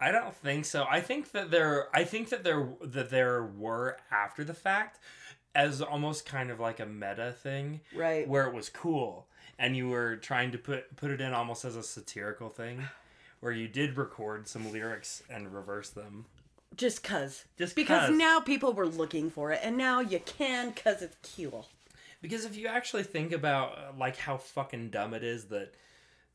[0.00, 0.84] I don't think so.
[0.90, 4.98] I think that there I think that there that there were after the fact
[5.54, 7.80] as almost kind of like a meta thing.
[7.94, 8.26] Right.
[8.26, 9.26] Where it was cool
[9.58, 12.82] and you were trying to put put it in almost as a satirical thing
[13.40, 16.26] where you did record some lyrics and reverse them.
[16.76, 17.44] Just cause.
[17.58, 21.66] Just because now people were looking for it, and now you can cause it's cool.
[22.22, 25.74] Because if you actually think about uh, like how fucking dumb it is that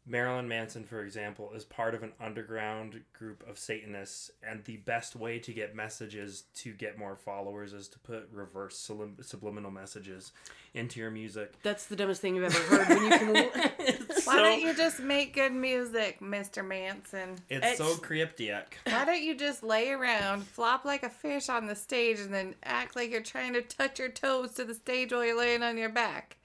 [0.10, 5.16] Marilyn Manson, for example, is part of an underground group of Satanists, and the best
[5.16, 10.32] way to get messages to get more followers is to put reverse sulim- subliminal messages
[10.74, 11.54] into your music.
[11.62, 12.88] That's the dumbest thing you've ever heard.
[12.88, 13.34] When you can,
[14.24, 16.66] Why so, don't you just make good music, Mr.
[16.66, 17.36] Manson?
[17.50, 18.78] It's, so cryptic.
[18.86, 22.56] Why don't you just lay around, flop like a fish on the stage, and then
[22.64, 25.78] act like you're trying to touch your toes to the stage while you're laying on
[25.78, 26.38] your back?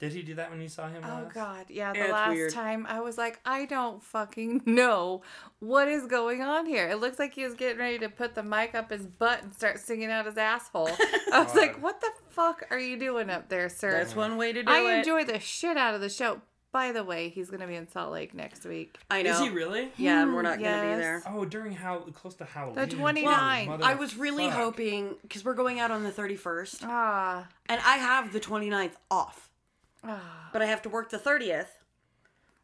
[0.00, 1.02] Did he do that when you saw him?
[1.04, 1.34] Oh last?
[1.34, 1.92] God, yeah.
[1.92, 2.52] The It's last weird.
[2.52, 5.20] time I was like, I don't fucking know
[5.58, 6.88] what is going on here.
[6.88, 9.54] It looks like he was getting ready to put the mic up his butt and
[9.54, 10.88] start singing out his asshole.
[11.32, 13.92] I was like, what the fuck are you doing up there, sir?
[13.92, 14.86] that's one way to do I it.
[14.86, 16.40] I enjoy the shit out of the show.
[16.72, 18.96] By the way, he's gonna be in Salt Lake next week.
[19.10, 19.32] I know.
[19.32, 19.90] Is he really?
[19.96, 21.20] Yeah, and we're not gonna be there.
[21.26, 22.76] Oh, during how close to Halloween.
[22.88, 23.66] The 29th.
[23.66, 24.54] Mother I was really fuck.
[24.56, 29.49] hoping because we're going out on the 31st, Ah, and I have the 29th off.
[30.04, 30.48] Ah.
[30.52, 31.66] but I have to work the 30th.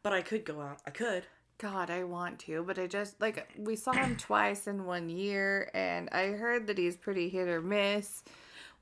[0.03, 0.79] But I could go out.
[0.85, 1.23] I could.
[1.59, 5.71] God, I want to, but I just like we saw him twice in one year,
[5.73, 8.23] and I heard that he's pretty hit or miss.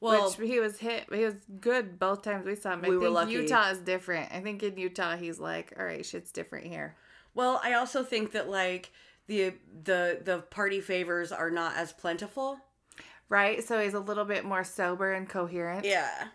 [0.01, 2.82] Well, which he was hit, he was good both times we saw him.
[2.84, 3.32] I We were think lucky.
[3.32, 4.30] Utah is different.
[4.34, 6.95] I think in Utah he's like, all right, shit's different here.
[7.34, 8.91] well, I also think that like
[9.28, 9.53] the
[9.84, 12.58] the the party favors are not as plentiful.
[13.30, 13.64] Right?
[13.64, 15.86] So he's a little bit more sober and coherent.
[15.86, 16.28] Yeah,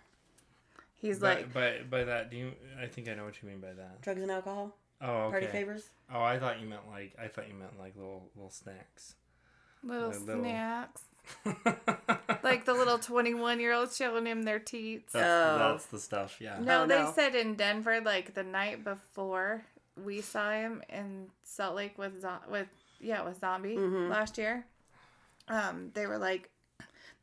[1.01, 2.53] He's By, like, by by that, do you?
[2.81, 4.03] I think I know what you mean by that.
[4.03, 5.31] drugs and alcohol, Oh, okay.
[5.31, 5.89] party favors.
[6.13, 9.15] Oh, I thought you meant like I thought you meant like little little snacks.
[9.83, 11.03] little like little- snacks.
[12.43, 15.15] Like the little 21 year olds showing him their teats.
[15.15, 15.19] Oh.
[15.19, 16.37] that's the stuff.
[16.41, 16.59] Yeah.
[16.61, 17.13] No, Oh, they no.
[17.15, 19.63] said in Denver, like the night before
[20.03, 24.11] we saw him in Salt Lake with Zo- with yeah with Zombie Mm-hmm.
[24.11, 24.65] last year.
[25.49, 26.49] Um, they were like,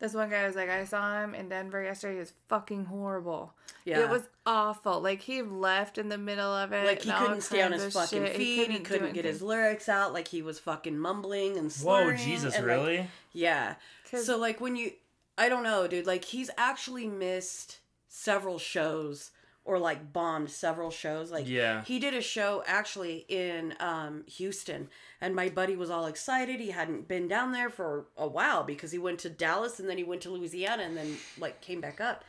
[0.00, 2.14] this one guy was like, I saw him in Denver yesterday.
[2.14, 3.52] He was fucking horrible.
[3.84, 4.00] Yeah.
[4.04, 5.00] it was awful.
[5.00, 6.86] Like he left in the middle of it.
[6.86, 8.36] Like he couldn't stay on his fucking shit.
[8.36, 8.70] feet.
[8.70, 10.12] He do couldn't, get his lyrics out.
[10.12, 12.08] Like he was fucking mumbling and slurring.
[12.10, 12.30] Whoa, slurring.
[12.30, 13.08] Jesus, and, like, really?
[13.32, 13.74] yeah.
[14.10, 14.92] 'Cause- So like when you,
[15.38, 16.06] I don't know, dude.
[16.06, 17.78] Like he's actually missed
[18.08, 19.30] several shows
[19.68, 21.30] or like bombed several shows.
[21.30, 21.84] Like Yeah.
[21.84, 24.88] he did a show actually in um, Houston,
[25.20, 26.58] and my buddy was all excited.
[26.58, 29.98] He hadn't been down there for a while because he went to Dallas and then
[29.98, 32.24] he went to Louisiana and then like came back up.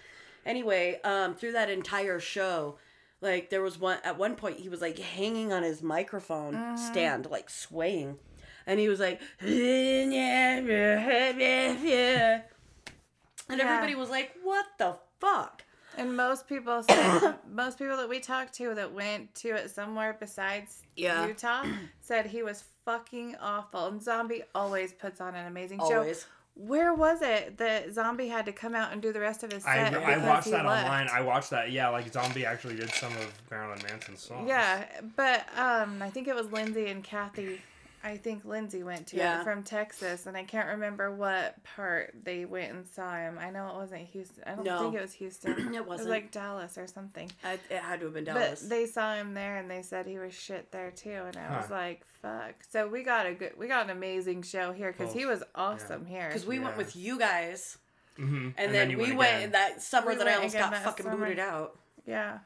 [0.45, 2.75] Anyway, um, through that entire show,
[3.21, 7.25] like there was one at one point he was like hanging on his microphone stand,
[7.29, 8.17] like swaying,
[8.67, 12.41] and he was like, and Yeah.
[13.49, 15.63] everybody was like, "What the fuck?"
[15.99, 20.15] And most people said, most people that we talked to that went to it somewhere
[20.19, 21.27] besides Yeah.
[21.27, 21.65] Utah
[22.01, 23.87] said he was fucking awful.
[23.87, 26.11] And Zombie always puts on an amazing show.
[26.55, 29.65] Where was it that Zombie had to come out and do the rest of his
[29.65, 29.93] I, set?
[29.93, 30.85] I because watched that left?
[30.85, 31.07] online.
[31.09, 31.71] I watched that.
[31.71, 34.45] Yeah, like Zombie actually did some of Marilyn Manson's songs.
[34.49, 34.83] Yeah,
[35.15, 37.61] but um, I think it was Lindsay and Kathy.
[38.03, 39.41] I think Lindsay went to Yeah.
[39.41, 43.37] it from Texas, and I can't remember what part they went and saw him.
[43.37, 44.43] I know it wasn't Houston.
[44.47, 44.79] I don't No.
[44.79, 45.51] think it was Houston.
[45.51, 46.09] It It was wasn't.
[46.09, 47.29] like Dallas or something.
[47.43, 48.61] I, it had to have been Dallas.
[48.61, 51.23] But they saw him there, and they said he was shit there too.
[51.27, 54.71] And I was like, "Fuck!" So we got a good, we got an amazing show
[54.71, 56.27] here because he was awesome here.
[56.27, 57.77] Because we went with you guys,
[58.15, 59.51] hmm and, then, you we went went, again.
[59.51, 61.17] that summer We that I almost got fucking summer.
[61.17, 61.77] booted out.
[62.05, 62.39] yeah,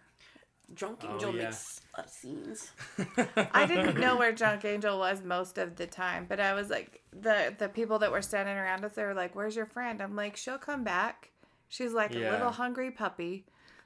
[0.74, 1.44] Drunk Oh, Angel yeah.
[1.44, 2.72] makes a lot of scenes.
[3.54, 7.02] I didn't know where Junk Angel was most of the time, but I was like,
[7.12, 10.16] the the people that were standing around us, they were like, "Where's your friend?" I'm
[10.16, 11.32] like, "She'll come back.
[11.70, 13.46] She's like a little hungry puppy."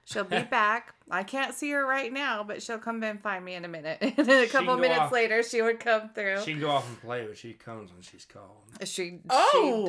[0.09, 0.95] She'll be back.
[1.11, 3.97] I can't see her right now, but she'll come and find me in a minute.
[4.17, 5.11] And then a couple minutes off.
[5.11, 6.43] later, she would come through.
[6.43, 8.63] She'd go off and play, but she comes when she's called.
[8.85, 9.85] She, Oh!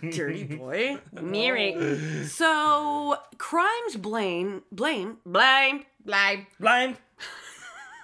[0.00, 0.10] she, oh.
[0.10, 0.96] Dirty boy.
[1.12, 2.24] Miri.
[2.24, 6.46] So crimes blame blame blame blame.
[6.58, 6.96] Blind.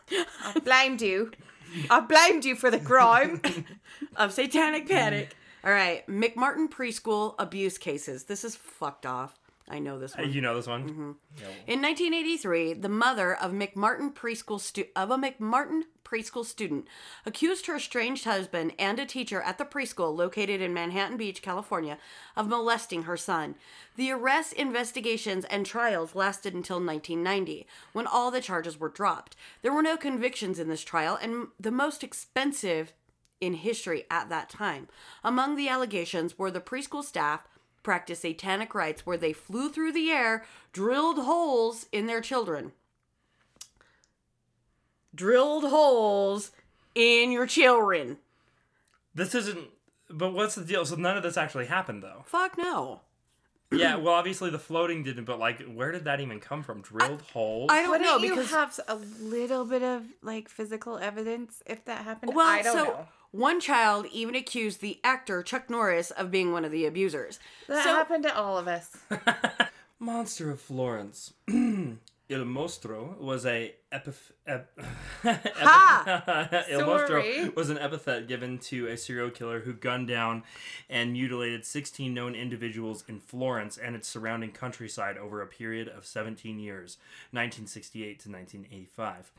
[0.45, 1.33] I blamed you.
[1.91, 3.41] I blamed you for the crime.
[4.17, 5.35] of satanic panic.
[5.65, 8.25] All right, McMartin preschool abuse cases.
[8.25, 9.39] This is fucked off.
[9.69, 10.33] I know this Uh, one.
[10.33, 10.89] You know this one?
[10.89, 11.11] Mm-hmm.
[11.67, 16.87] In 1983, the mother of McMartin preschool stu- of a McMartin preschool student
[17.25, 21.99] accused her estranged husband and a teacher at the preschool located in Manhattan Beach, California,
[22.37, 23.57] of molesting her son.
[23.97, 29.35] The arrests, investigations, and trials lasted until 1990, when all the charges were dropped.
[29.63, 32.93] There were no convictions in this trial, and the most expensive
[33.41, 34.87] in history at that time.
[35.25, 37.49] Among the allegations were the preschool staff
[37.87, 42.73] practiced satanic rites where they flew through the air, drilled holes in their children.
[45.15, 46.51] Drilled holes
[46.97, 48.19] in your children.
[49.15, 49.69] This isn't.
[50.11, 50.85] But what's the deal?
[50.85, 52.25] So none of this actually happened, though.
[52.27, 53.03] Fuck no.
[53.71, 56.83] yeah, well, obviously the floating didn't, but like, where did that even come from?
[56.83, 57.71] Drilled holes?
[57.71, 61.85] I don't Wouldn't know you because have a little bit of like physical evidence if
[61.85, 62.35] that happened?
[62.35, 63.09] well, I don't so know.
[63.37, 67.39] One child even accused the actor Chuck Norris of being one of the abusers.
[67.69, 68.97] That so happened to all of us.
[69.99, 71.33] Monster of Florence.
[72.29, 74.77] Il Mostro was a epith- ep-
[75.23, 76.65] Ha!
[76.69, 76.87] Il Sorry.
[76.87, 80.43] Mostro was an epithet given to a serial killer who gunned down
[80.91, 86.05] and mutilated 16 known individuals in Florence and its surrounding countryside over a period of
[86.05, 86.97] 17 years,
[87.31, 89.31] 1968 to 1985.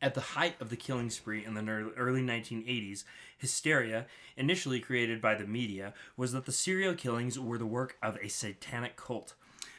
[0.00, 3.04] At the height of the killing spree in the early 1980s,
[3.36, 8.16] hysteria, initially created by the media, was that the serial killings were the work of
[8.22, 9.34] a satanic cult.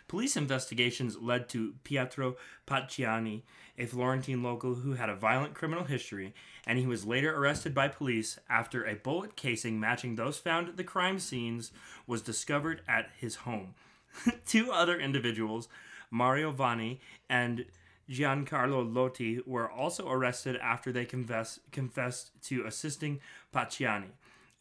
[0.08, 2.36] Police investigations led to Pietro
[2.68, 3.42] Pacciani,
[3.78, 6.34] a Florentine local who had a violent criminal history,
[6.68, 10.78] and he was later arrested by police after a bullet casing matching those found at
[10.78, 11.72] the crime scenes
[12.06, 13.74] was discovered at his home.
[14.46, 15.68] Two other individuals,
[16.12, 17.66] Mario Vanni and
[18.10, 23.20] Giancarlo Lotti, were also arrested after they confess, confessed to assisting
[23.54, 24.12] Pacciani.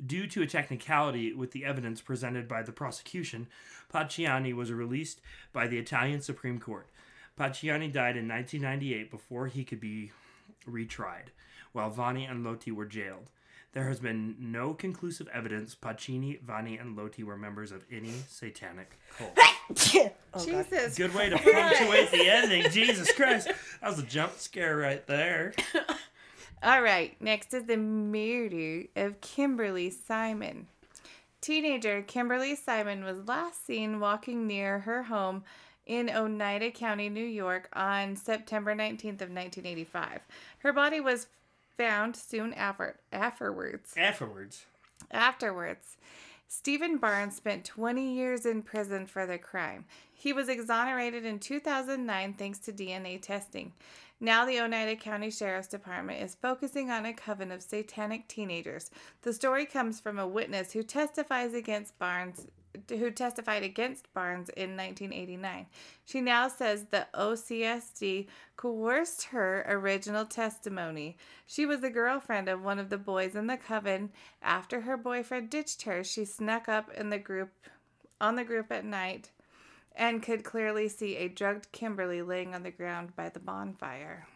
[0.05, 3.47] Due to a technicality with the evidence presented by the prosecution,
[3.93, 5.21] Pacciani was released
[5.53, 6.89] by the Italian Supreme Court.
[7.39, 10.13] Pacciani died in 1998 before he could be
[10.69, 11.29] retried,
[11.73, 13.31] while Vanni and Lotti were jailed.
[13.73, 18.99] There has been no conclusive evidence Pacciani, Vanni, and Lotti were members of any satanic
[19.19, 19.39] cult.
[20.35, 20.97] Oh, Jesus.
[20.97, 22.71] Good way to punctuate the ending.
[22.71, 23.49] Jesus Christ.
[23.81, 25.55] That was a jump scare right there.
[26.63, 30.67] All right, next is the murder of Kimberly Simon.
[31.41, 35.45] Teenager Kimberly Simon was last seen walking near her home
[35.87, 40.21] in Oneida County, New York on September 19th of 1985.
[40.59, 41.27] Her body was
[41.77, 43.95] found soon after afterwards.
[43.97, 44.67] Afterwards.
[45.11, 45.97] Afterwards,
[46.49, 49.87] Steven Barnes spent 20 years in prison for the crime.
[50.13, 53.73] He was exonerated in 2009 thanks to DNA testing.
[54.21, 58.91] Now, the Oneida County Sheriff's Department is focusing on a coven of satanic teenagers.
[59.23, 62.47] The story comes from a witness who testifies against Barnes
[62.89, 65.67] who testified against Barnes in 1989.
[66.05, 71.17] She now says the OCSD coerced her original testimony.
[71.47, 74.11] She was the girlfriend of one of the boys in the coven.
[74.43, 77.51] After her boyfriend ditched her, she snuck up in the group
[78.21, 79.31] on the group at night
[79.95, 84.27] and could clearly see a drugged Kimberly laying on the ground by the bonfire.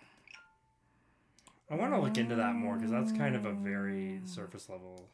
[1.70, 4.28] I want to look into that more because that's kind of a very mm.
[4.28, 5.08] surface level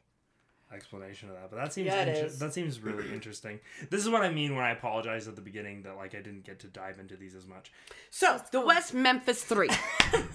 [0.74, 1.50] explanation of that.
[1.50, 3.60] But that seems Yeah, inter- that seems really interesting.
[3.90, 6.44] This is what I mean when I apologize at the beginning that like I didn't
[6.44, 7.72] get to dive into these as much.
[8.10, 9.68] So, the West Memphis 3.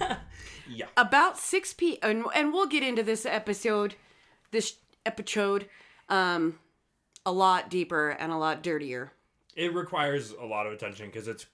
[0.70, 0.86] Yeah.
[0.98, 1.98] About 6 p.
[2.02, 3.94] And, and we'll get into this episode,
[4.50, 4.74] this
[5.06, 5.66] episode,
[6.10, 6.58] um,
[7.24, 9.12] a lot deeper and a lot dirtier.
[9.56, 11.46] It requires a lot of attention because it's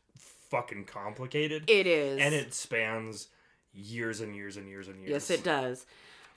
[0.50, 1.70] fucking complicated.
[1.70, 2.20] It is.
[2.20, 3.28] and it spans
[3.72, 5.10] years and years and years and years.
[5.10, 5.86] Yes, it does.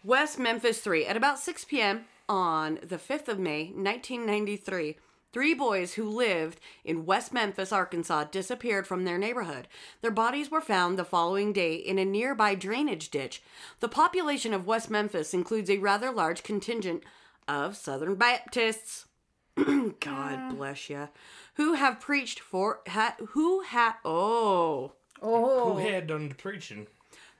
[0.04, 1.06] West Memphis 3.
[1.08, 2.06] At about 6 p.m.
[2.30, 4.97] on the 5th of May, 1993,
[5.32, 9.67] three boys who lived in West Memphis, Arkansas, disappeared from their neighborhood.
[10.01, 13.41] Their bodies were found the following day in a nearby drainage ditch.
[13.80, 17.03] The population of West Memphis includes a rather large contingent
[17.47, 19.05] of Southern Baptists.
[19.55, 21.09] God bless you.
[21.55, 25.73] Who have preached for ha, who ha oh, oh.
[25.73, 26.88] Who had done the preaching?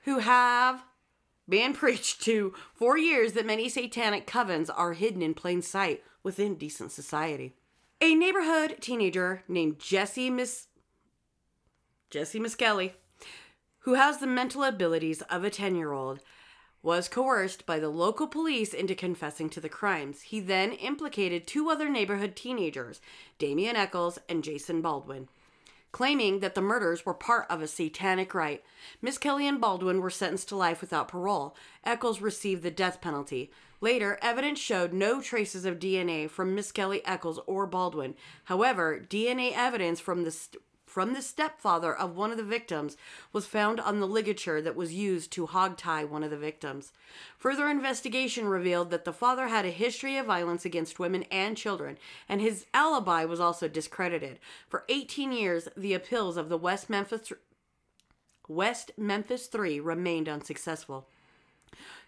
[0.08, 0.82] who have
[1.48, 6.54] been preached to for years that many satanic covens are hidden in plain sight within
[6.54, 7.54] decent society.
[8.00, 10.66] A neighborhood teenager named Jesse Miss
[12.10, 12.94] Jesse Misskelley,
[13.80, 16.20] who has the mental abilities of a 10-year-old,
[16.82, 20.22] was coerced by the local police into confessing to the crimes.
[20.22, 23.00] He then implicated two other neighborhood teenagers,
[23.38, 25.28] Damien Echols and Jason Baldwin
[25.92, 28.62] claiming that the murders were part of a satanic rite.
[29.00, 31.56] Misskelley and Baldwin were sentenced to life without parole.
[31.84, 33.50] Echols received the death penalty.
[33.80, 38.14] Later, evidence showed no traces of DNA from Miss Kelly Echols or Baldwin.
[38.44, 40.62] However, DNA evidence from the st-
[40.98, 42.96] from the stepfather of one of the victims
[43.32, 46.92] was found on the ligature that was used to hogtie one of the victims.
[47.36, 51.98] Further investigation revealed that the father had a history of violence against women and children,
[52.28, 54.40] and his alibi was also discredited.
[54.68, 57.32] For 18 years, the appeals of the West Memphis
[58.48, 61.06] West Memphis 3 remained unsuccessful.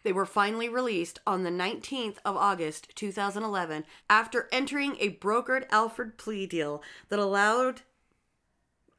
[0.02, 6.18] They were finally released on the 19th of August 2011 after entering a brokered Alford
[6.18, 7.82] plea deal that allowed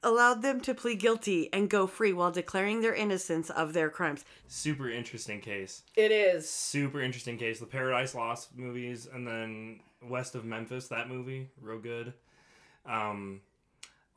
[0.04, 4.26] allowed them to plead guilty and go free while declaring their innocence of their crimes.
[4.48, 5.84] Super interesting case.
[5.96, 6.50] It is.
[6.50, 7.60] Super interesting case.
[7.60, 12.14] The Paradise Lost movies, and then West of Memphis, that movie, real good.
[12.86, 13.42] Um,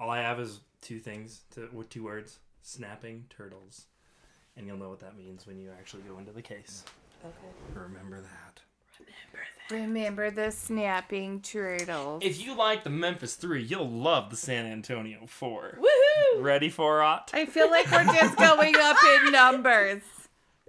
[0.00, 3.86] all I have is two things to with two words: snapping turtles,
[4.56, 6.84] and you'll know what that means when you actually go into the case.
[7.24, 7.54] Okay.
[7.74, 8.60] Remember that.
[9.70, 12.22] Remember the snapping turtles.
[12.22, 15.78] If you like the Memphis Three, you'll love the San Antonio Four.
[15.80, 16.42] Woohoo!
[16.42, 17.30] Ready for it?
[17.32, 20.02] I feel like we're just going up in numbers.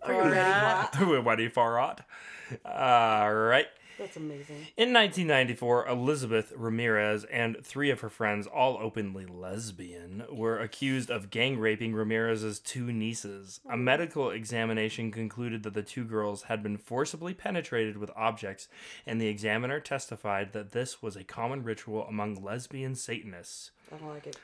[0.03, 0.39] Are you ready?
[0.39, 0.95] Alright.
[1.01, 1.25] What?
[1.25, 2.59] Ready for it?
[2.65, 3.67] All right.
[3.97, 4.67] That's amazing.
[4.77, 11.29] In 1994, Elizabeth Ramirez and three of her friends, all openly lesbian, were accused of
[11.29, 13.61] gang raping Ramirez's two nieces.
[13.69, 18.67] A medical examination concluded that the two girls had been forcibly penetrated with objects,
[19.05, 23.71] and the examiner testified that this was a common ritual among lesbian Satanists.
[23.93, 24.37] I don't like it.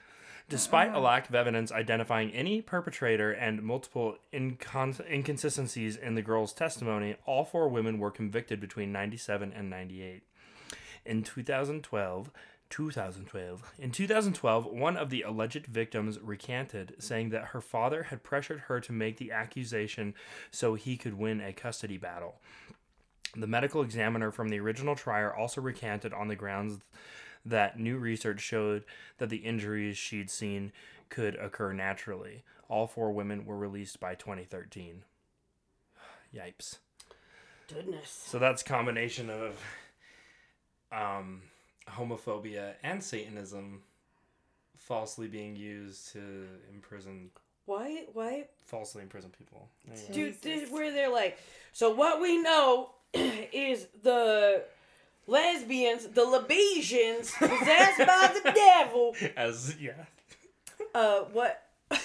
[0.51, 0.99] Despite a uh-huh.
[0.99, 7.45] lack of evidence identifying any perpetrator and multiple incon- inconsistencies in the girls' testimony, all
[7.45, 10.23] four women were convicted between 97 and 98.
[11.05, 12.31] In 2012,
[12.69, 13.71] 2012.
[13.79, 18.81] In 2012, one of the alleged victims recanted, saying that her father had pressured her
[18.81, 20.13] to make the accusation
[20.51, 22.41] so he could win a custody battle.
[23.37, 26.81] The medical examiner from the original trial also recanted on the grounds
[27.45, 28.83] that new research showed
[29.17, 30.71] that the injuries she'd seen
[31.09, 32.43] could occur naturally.
[32.69, 35.03] All four women were released by 2013.
[36.35, 36.77] Yipes.
[37.73, 38.23] Goodness.
[38.25, 39.59] So that's combination of
[40.91, 41.41] um,
[41.87, 43.81] homophobia and Satanism
[44.77, 47.29] falsely being used to imprison,
[47.65, 48.05] Why?
[48.13, 48.47] Why?
[48.65, 49.69] falsely imprison people.
[49.89, 50.07] Anyway.
[50.11, 51.37] Dude, this, where they're like,
[51.71, 54.63] so what we know is the
[55.31, 59.15] lesbians, the Lebesians, possessed by the devil.
[59.37, 59.93] As yeah,
[60.93, 61.63] Uh, what?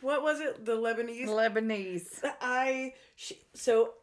[0.00, 0.64] what was it?
[0.64, 1.26] The Lebanese.
[1.28, 2.24] Lebanese.
[2.40, 3.94] I sh- so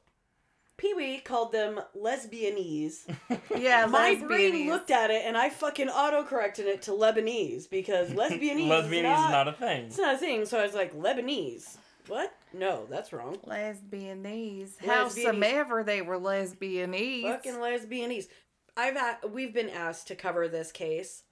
[0.78, 3.00] Pee Wee called them lesbianese.
[3.58, 4.28] Yeah, My lesbianese.
[4.28, 9.06] brain looked at it and I fucking auto corrected it to Lebanese because lesbianese, lesbian
[9.06, 9.86] is, is not, not a thing.
[9.88, 10.46] it's not a thing.
[10.46, 11.76] So I was like Lebanese.
[12.08, 12.34] What?
[12.54, 13.38] No, that's wrong.
[13.48, 14.78] Lesbianese.
[14.78, 14.86] Lesbianese.
[14.86, 17.24] Howsoever they were lesbianese.
[17.24, 18.28] Fucking lesbianese.
[18.76, 21.24] I've had, we've been asked to cover this case.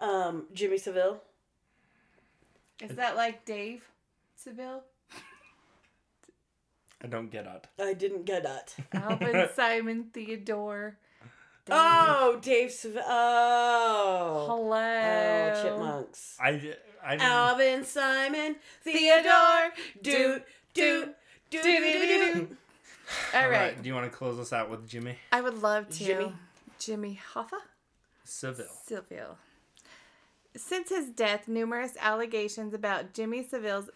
[0.00, 1.22] Um, Jimmy Seville.
[2.80, 3.84] Is that like Dave
[4.34, 4.82] Seville?
[7.04, 7.82] I don't get it.
[7.82, 8.74] I didn't get that.
[8.92, 10.98] Alvin Simon Theodore.
[11.64, 11.76] Dave.
[11.78, 13.02] Oh, Dave Seville.
[13.06, 14.46] Oh.
[14.48, 15.52] Hello.
[15.54, 16.36] Oh, chipmunks.
[16.40, 16.74] I,
[17.04, 17.22] I didn't.
[17.22, 19.72] Alvin Simon Theodore.
[20.02, 20.44] Doot,
[20.74, 21.14] doot,
[21.50, 22.56] doot, doot, doot, doot.
[23.34, 23.58] All All right.
[23.58, 23.82] right.
[23.82, 26.04] Do you want to close us out with Jimmy I would love to.
[26.04, 26.32] Jimmy.
[26.78, 27.60] Jimmy Hoffa?
[28.24, 28.66] Seville?
[28.86, 29.38] Seville.
[30.56, 33.88] Since his death, numerous allegations about Jimmy Seville's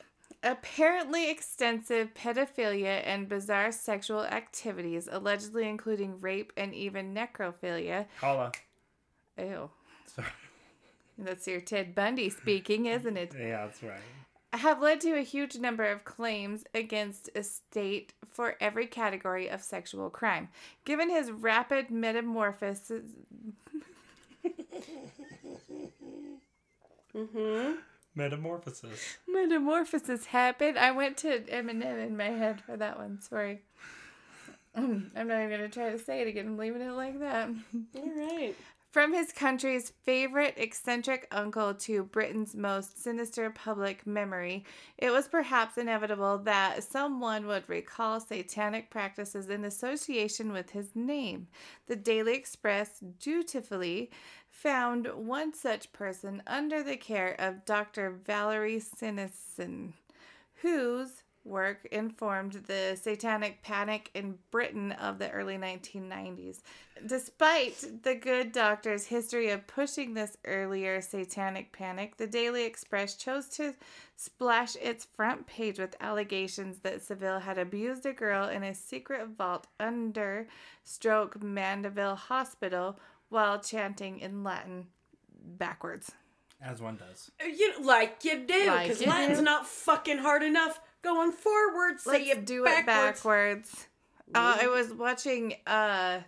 [0.42, 8.06] apparently extensive pedophilia and bizarre sexual activities, allegedly including rape and even necrophilia.
[8.20, 8.52] Holla.
[9.38, 9.70] Ew.
[10.06, 10.28] Sorry.
[11.18, 13.34] That's your Ted Bundy speaking, isn't it?
[13.38, 14.00] Yeah, that's right.
[14.52, 19.62] have led to a huge number of claims against a state for every category of
[19.62, 20.48] sexual crime.
[20.84, 23.02] Given his rapid metamorphosis,
[27.12, 27.72] Hmm.
[28.14, 29.18] Metamorphosis.
[29.28, 33.20] metamorphosis happened, I went to Eminem in my head for that one.
[33.20, 33.60] Sorry.
[34.74, 36.46] I'm not even going to try to say it again.
[36.46, 37.48] I'm leaving it like that.
[37.94, 38.54] All right.
[38.96, 44.64] From his country's favorite eccentric uncle to Britain's most sinister public memory,
[44.96, 51.48] it was perhaps inevitable that someone would recall satanic practices in association with his name.
[51.88, 54.10] The Daily Express dutifully
[54.48, 58.18] found one such person under the care of Dr.
[58.24, 59.92] Valerie Sinason,
[60.62, 66.58] whose work informed the satanic panic in Britain of the early 1990s.
[67.06, 73.48] Despite the good doctor's history of pushing this earlier satanic panic, the Daily Express chose
[73.50, 73.74] to
[74.16, 79.28] splash its front page with allegations that Seville had abused a girl in a secret
[79.36, 80.48] vault under
[80.84, 82.98] Stoke Mandeville Hospital
[83.28, 84.86] while chanting in Latin
[85.44, 86.12] backwards.
[86.60, 87.30] As one does.
[87.46, 89.44] You like you do, because you Latin's do.
[89.44, 90.80] not fucking hard enough.
[91.06, 92.82] Going forward, say Let's it do backwards.
[92.82, 93.86] it backwards.
[94.34, 96.18] Uh, I was watching uh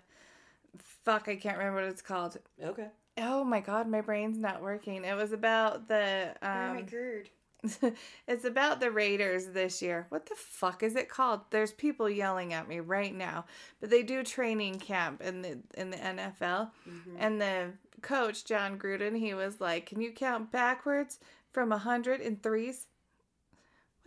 [1.04, 2.36] fuck, I can't remember what it's called.
[2.62, 2.86] Okay.
[3.18, 5.04] Oh my god, my brain's not working.
[5.04, 7.92] It was about the oh my um god.
[8.28, 10.06] it's about the Raiders this year.
[10.10, 11.40] What the fuck is it called?
[11.50, 13.46] There's people yelling at me right now.
[13.80, 16.70] But they do training camp in the in the NFL.
[17.18, 21.18] And the coach, Jon Gruden, he was like, Can you count backwards
[21.52, 22.86] from a hundred in threes?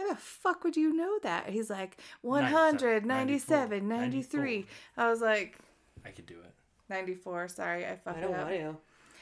[0.02, 1.50] Why the fuck would you know that?
[1.50, 4.66] He's like 100, 97, 93.
[4.98, 5.58] I was like,
[6.06, 6.54] I could do it.
[6.90, 7.48] 94.
[7.50, 8.18] Sorry, I fucked up.
[8.18, 8.48] I don't up.
[8.48, 8.78] want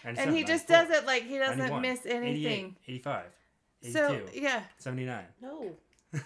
[0.06, 0.22] to.
[0.22, 2.76] And he just does it like he doesn't 91, miss anything.
[2.88, 3.26] 85,
[3.84, 4.61] 82, So, yeah.
[4.77, 5.23] 79.
[5.41, 5.72] No.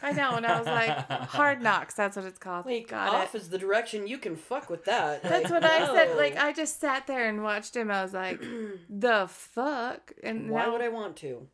[0.01, 0.89] I know, and I was like,
[1.29, 1.93] hard knocks.
[1.95, 2.65] That's what it's called.
[2.65, 3.41] Like Got off it.
[3.41, 5.23] is the direction you can fuck with that.
[5.23, 6.15] That's Like, what I said.
[6.17, 7.91] Like I just sat there and watched him.
[7.91, 8.41] I was like,
[8.89, 10.13] the fuck.
[10.23, 11.47] And Why now would I want to?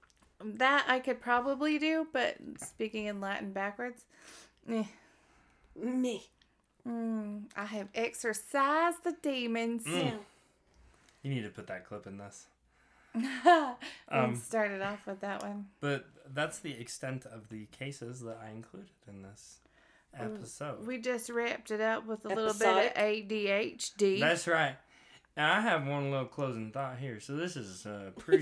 [0.43, 4.05] That I could probably do, but speaking in Latin backwards,
[4.69, 4.83] eh.
[5.75, 6.23] Me.
[6.87, 9.83] Mm, I have exorcised the demons.
[9.85, 10.19] Mm.
[11.23, 12.47] You need to put that clip in this.
[13.13, 13.75] and
[14.09, 15.67] Um, started off with that one.
[15.81, 19.59] But that's the extent of the cases that I included in this
[20.17, 20.85] episode.
[20.85, 24.19] We just wrapped it up with a little bit of ADHD.
[24.19, 24.75] That's right.
[25.37, 27.19] Now I have one little closing thought here.
[27.19, 28.37] So this is uh, pre.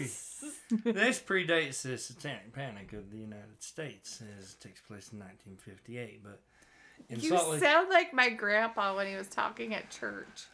[0.84, 4.22] this predates the Satanic Panic of the United States.
[4.40, 6.42] As it takes place in 1958, but
[7.10, 10.46] in you Salt Lake, sound like my grandpa when he was talking at church.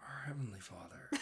[0.00, 1.10] our Heavenly Father.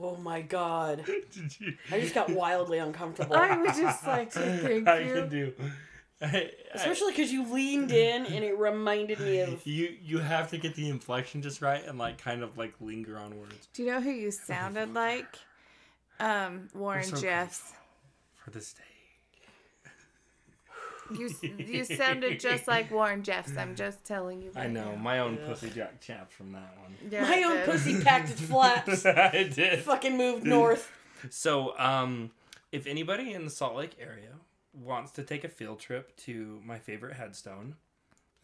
[0.00, 1.04] Oh my god.
[1.32, 1.74] Did you?
[1.90, 3.34] I just got wildly uncomfortable.
[3.34, 5.14] I would just like to thank I you.
[5.14, 5.52] can do.
[6.20, 9.64] I, I, Especially because you leaned in and it reminded me of.
[9.66, 13.16] you you have to get the inflection just right and like kind of like linger
[13.18, 15.26] on words Do you know who you sounded like?
[16.20, 17.72] Um, Warren so Jeffs.
[18.44, 18.82] for this day.
[21.10, 23.56] You you sounded just like Warren Jeffs.
[23.56, 24.50] I'm just telling you.
[24.54, 24.96] I know now.
[24.96, 26.94] my own pussy jack chapped from that one.
[27.10, 27.64] Yeah, My own did.
[27.64, 29.06] pussy packed its flaps.
[29.06, 29.78] I did.
[29.80, 30.90] Fucking moved north.
[31.30, 32.30] So, um,
[32.72, 34.32] if anybody in the Salt Lake area
[34.78, 37.76] wants to take a field trip to my favorite headstone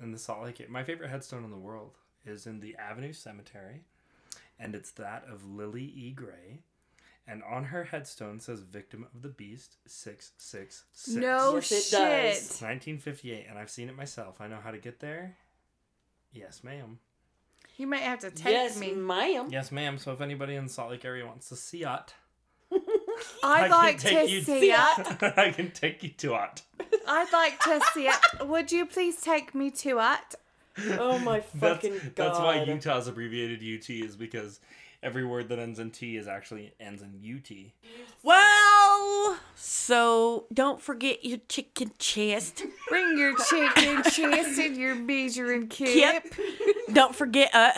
[0.01, 1.97] in the Salt Lake, my favorite headstone in the world
[2.27, 3.83] is in the Avenue Cemetery,
[4.59, 6.11] and it's that of Lily E.
[6.11, 6.61] Gray.
[7.27, 11.91] And on her headstone says "Victim of the Beast 666." No Yes, it shit.
[11.93, 12.61] does.
[12.61, 14.43] 1958, and I've seen it myself.
[14.43, 15.37] I know how to get there.
[16.33, 16.99] Yes, ma'am.
[17.79, 18.93] You might have to take yes, me.
[18.93, 19.49] ma'am.
[19.51, 19.97] Yes, ma'am.
[19.97, 22.15] So if anybody in the Salt Lake area wants to see it,
[23.43, 25.23] I'd like to you- see it.
[25.39, 26.63] I can take you to it.
[27.07, 28.47] I'd like to see it.
[28.47, 30.35] Would you please take me to it?
[30.99, 32.13] Oh my That's, fucking god.
[32.17, 34.59] that's why Utah's abbreviated UT is because
[35.05, 37.57] every word that ends in T is actually ends in UT.
[38.25, 42.65] Well, so don't forget your chicken chest.
[42.89, 45.95] Bring your chicken chest and your measuring kip.
[45.95, 46.27] Yep.
[46.93, 47.73] don't forget uh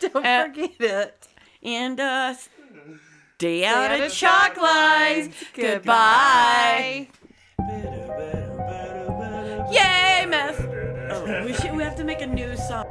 [0.00, 1.28] Don't Uh, forget it.
[1.62, 2.34] and uh
[3.38, 5.34] stay out of chalk lines.
[5.52, 7.08] Goodbye.
[9.70, 10.66] Yay, meth.
[11.10, 12.86] Oh, we should we have to make a new song.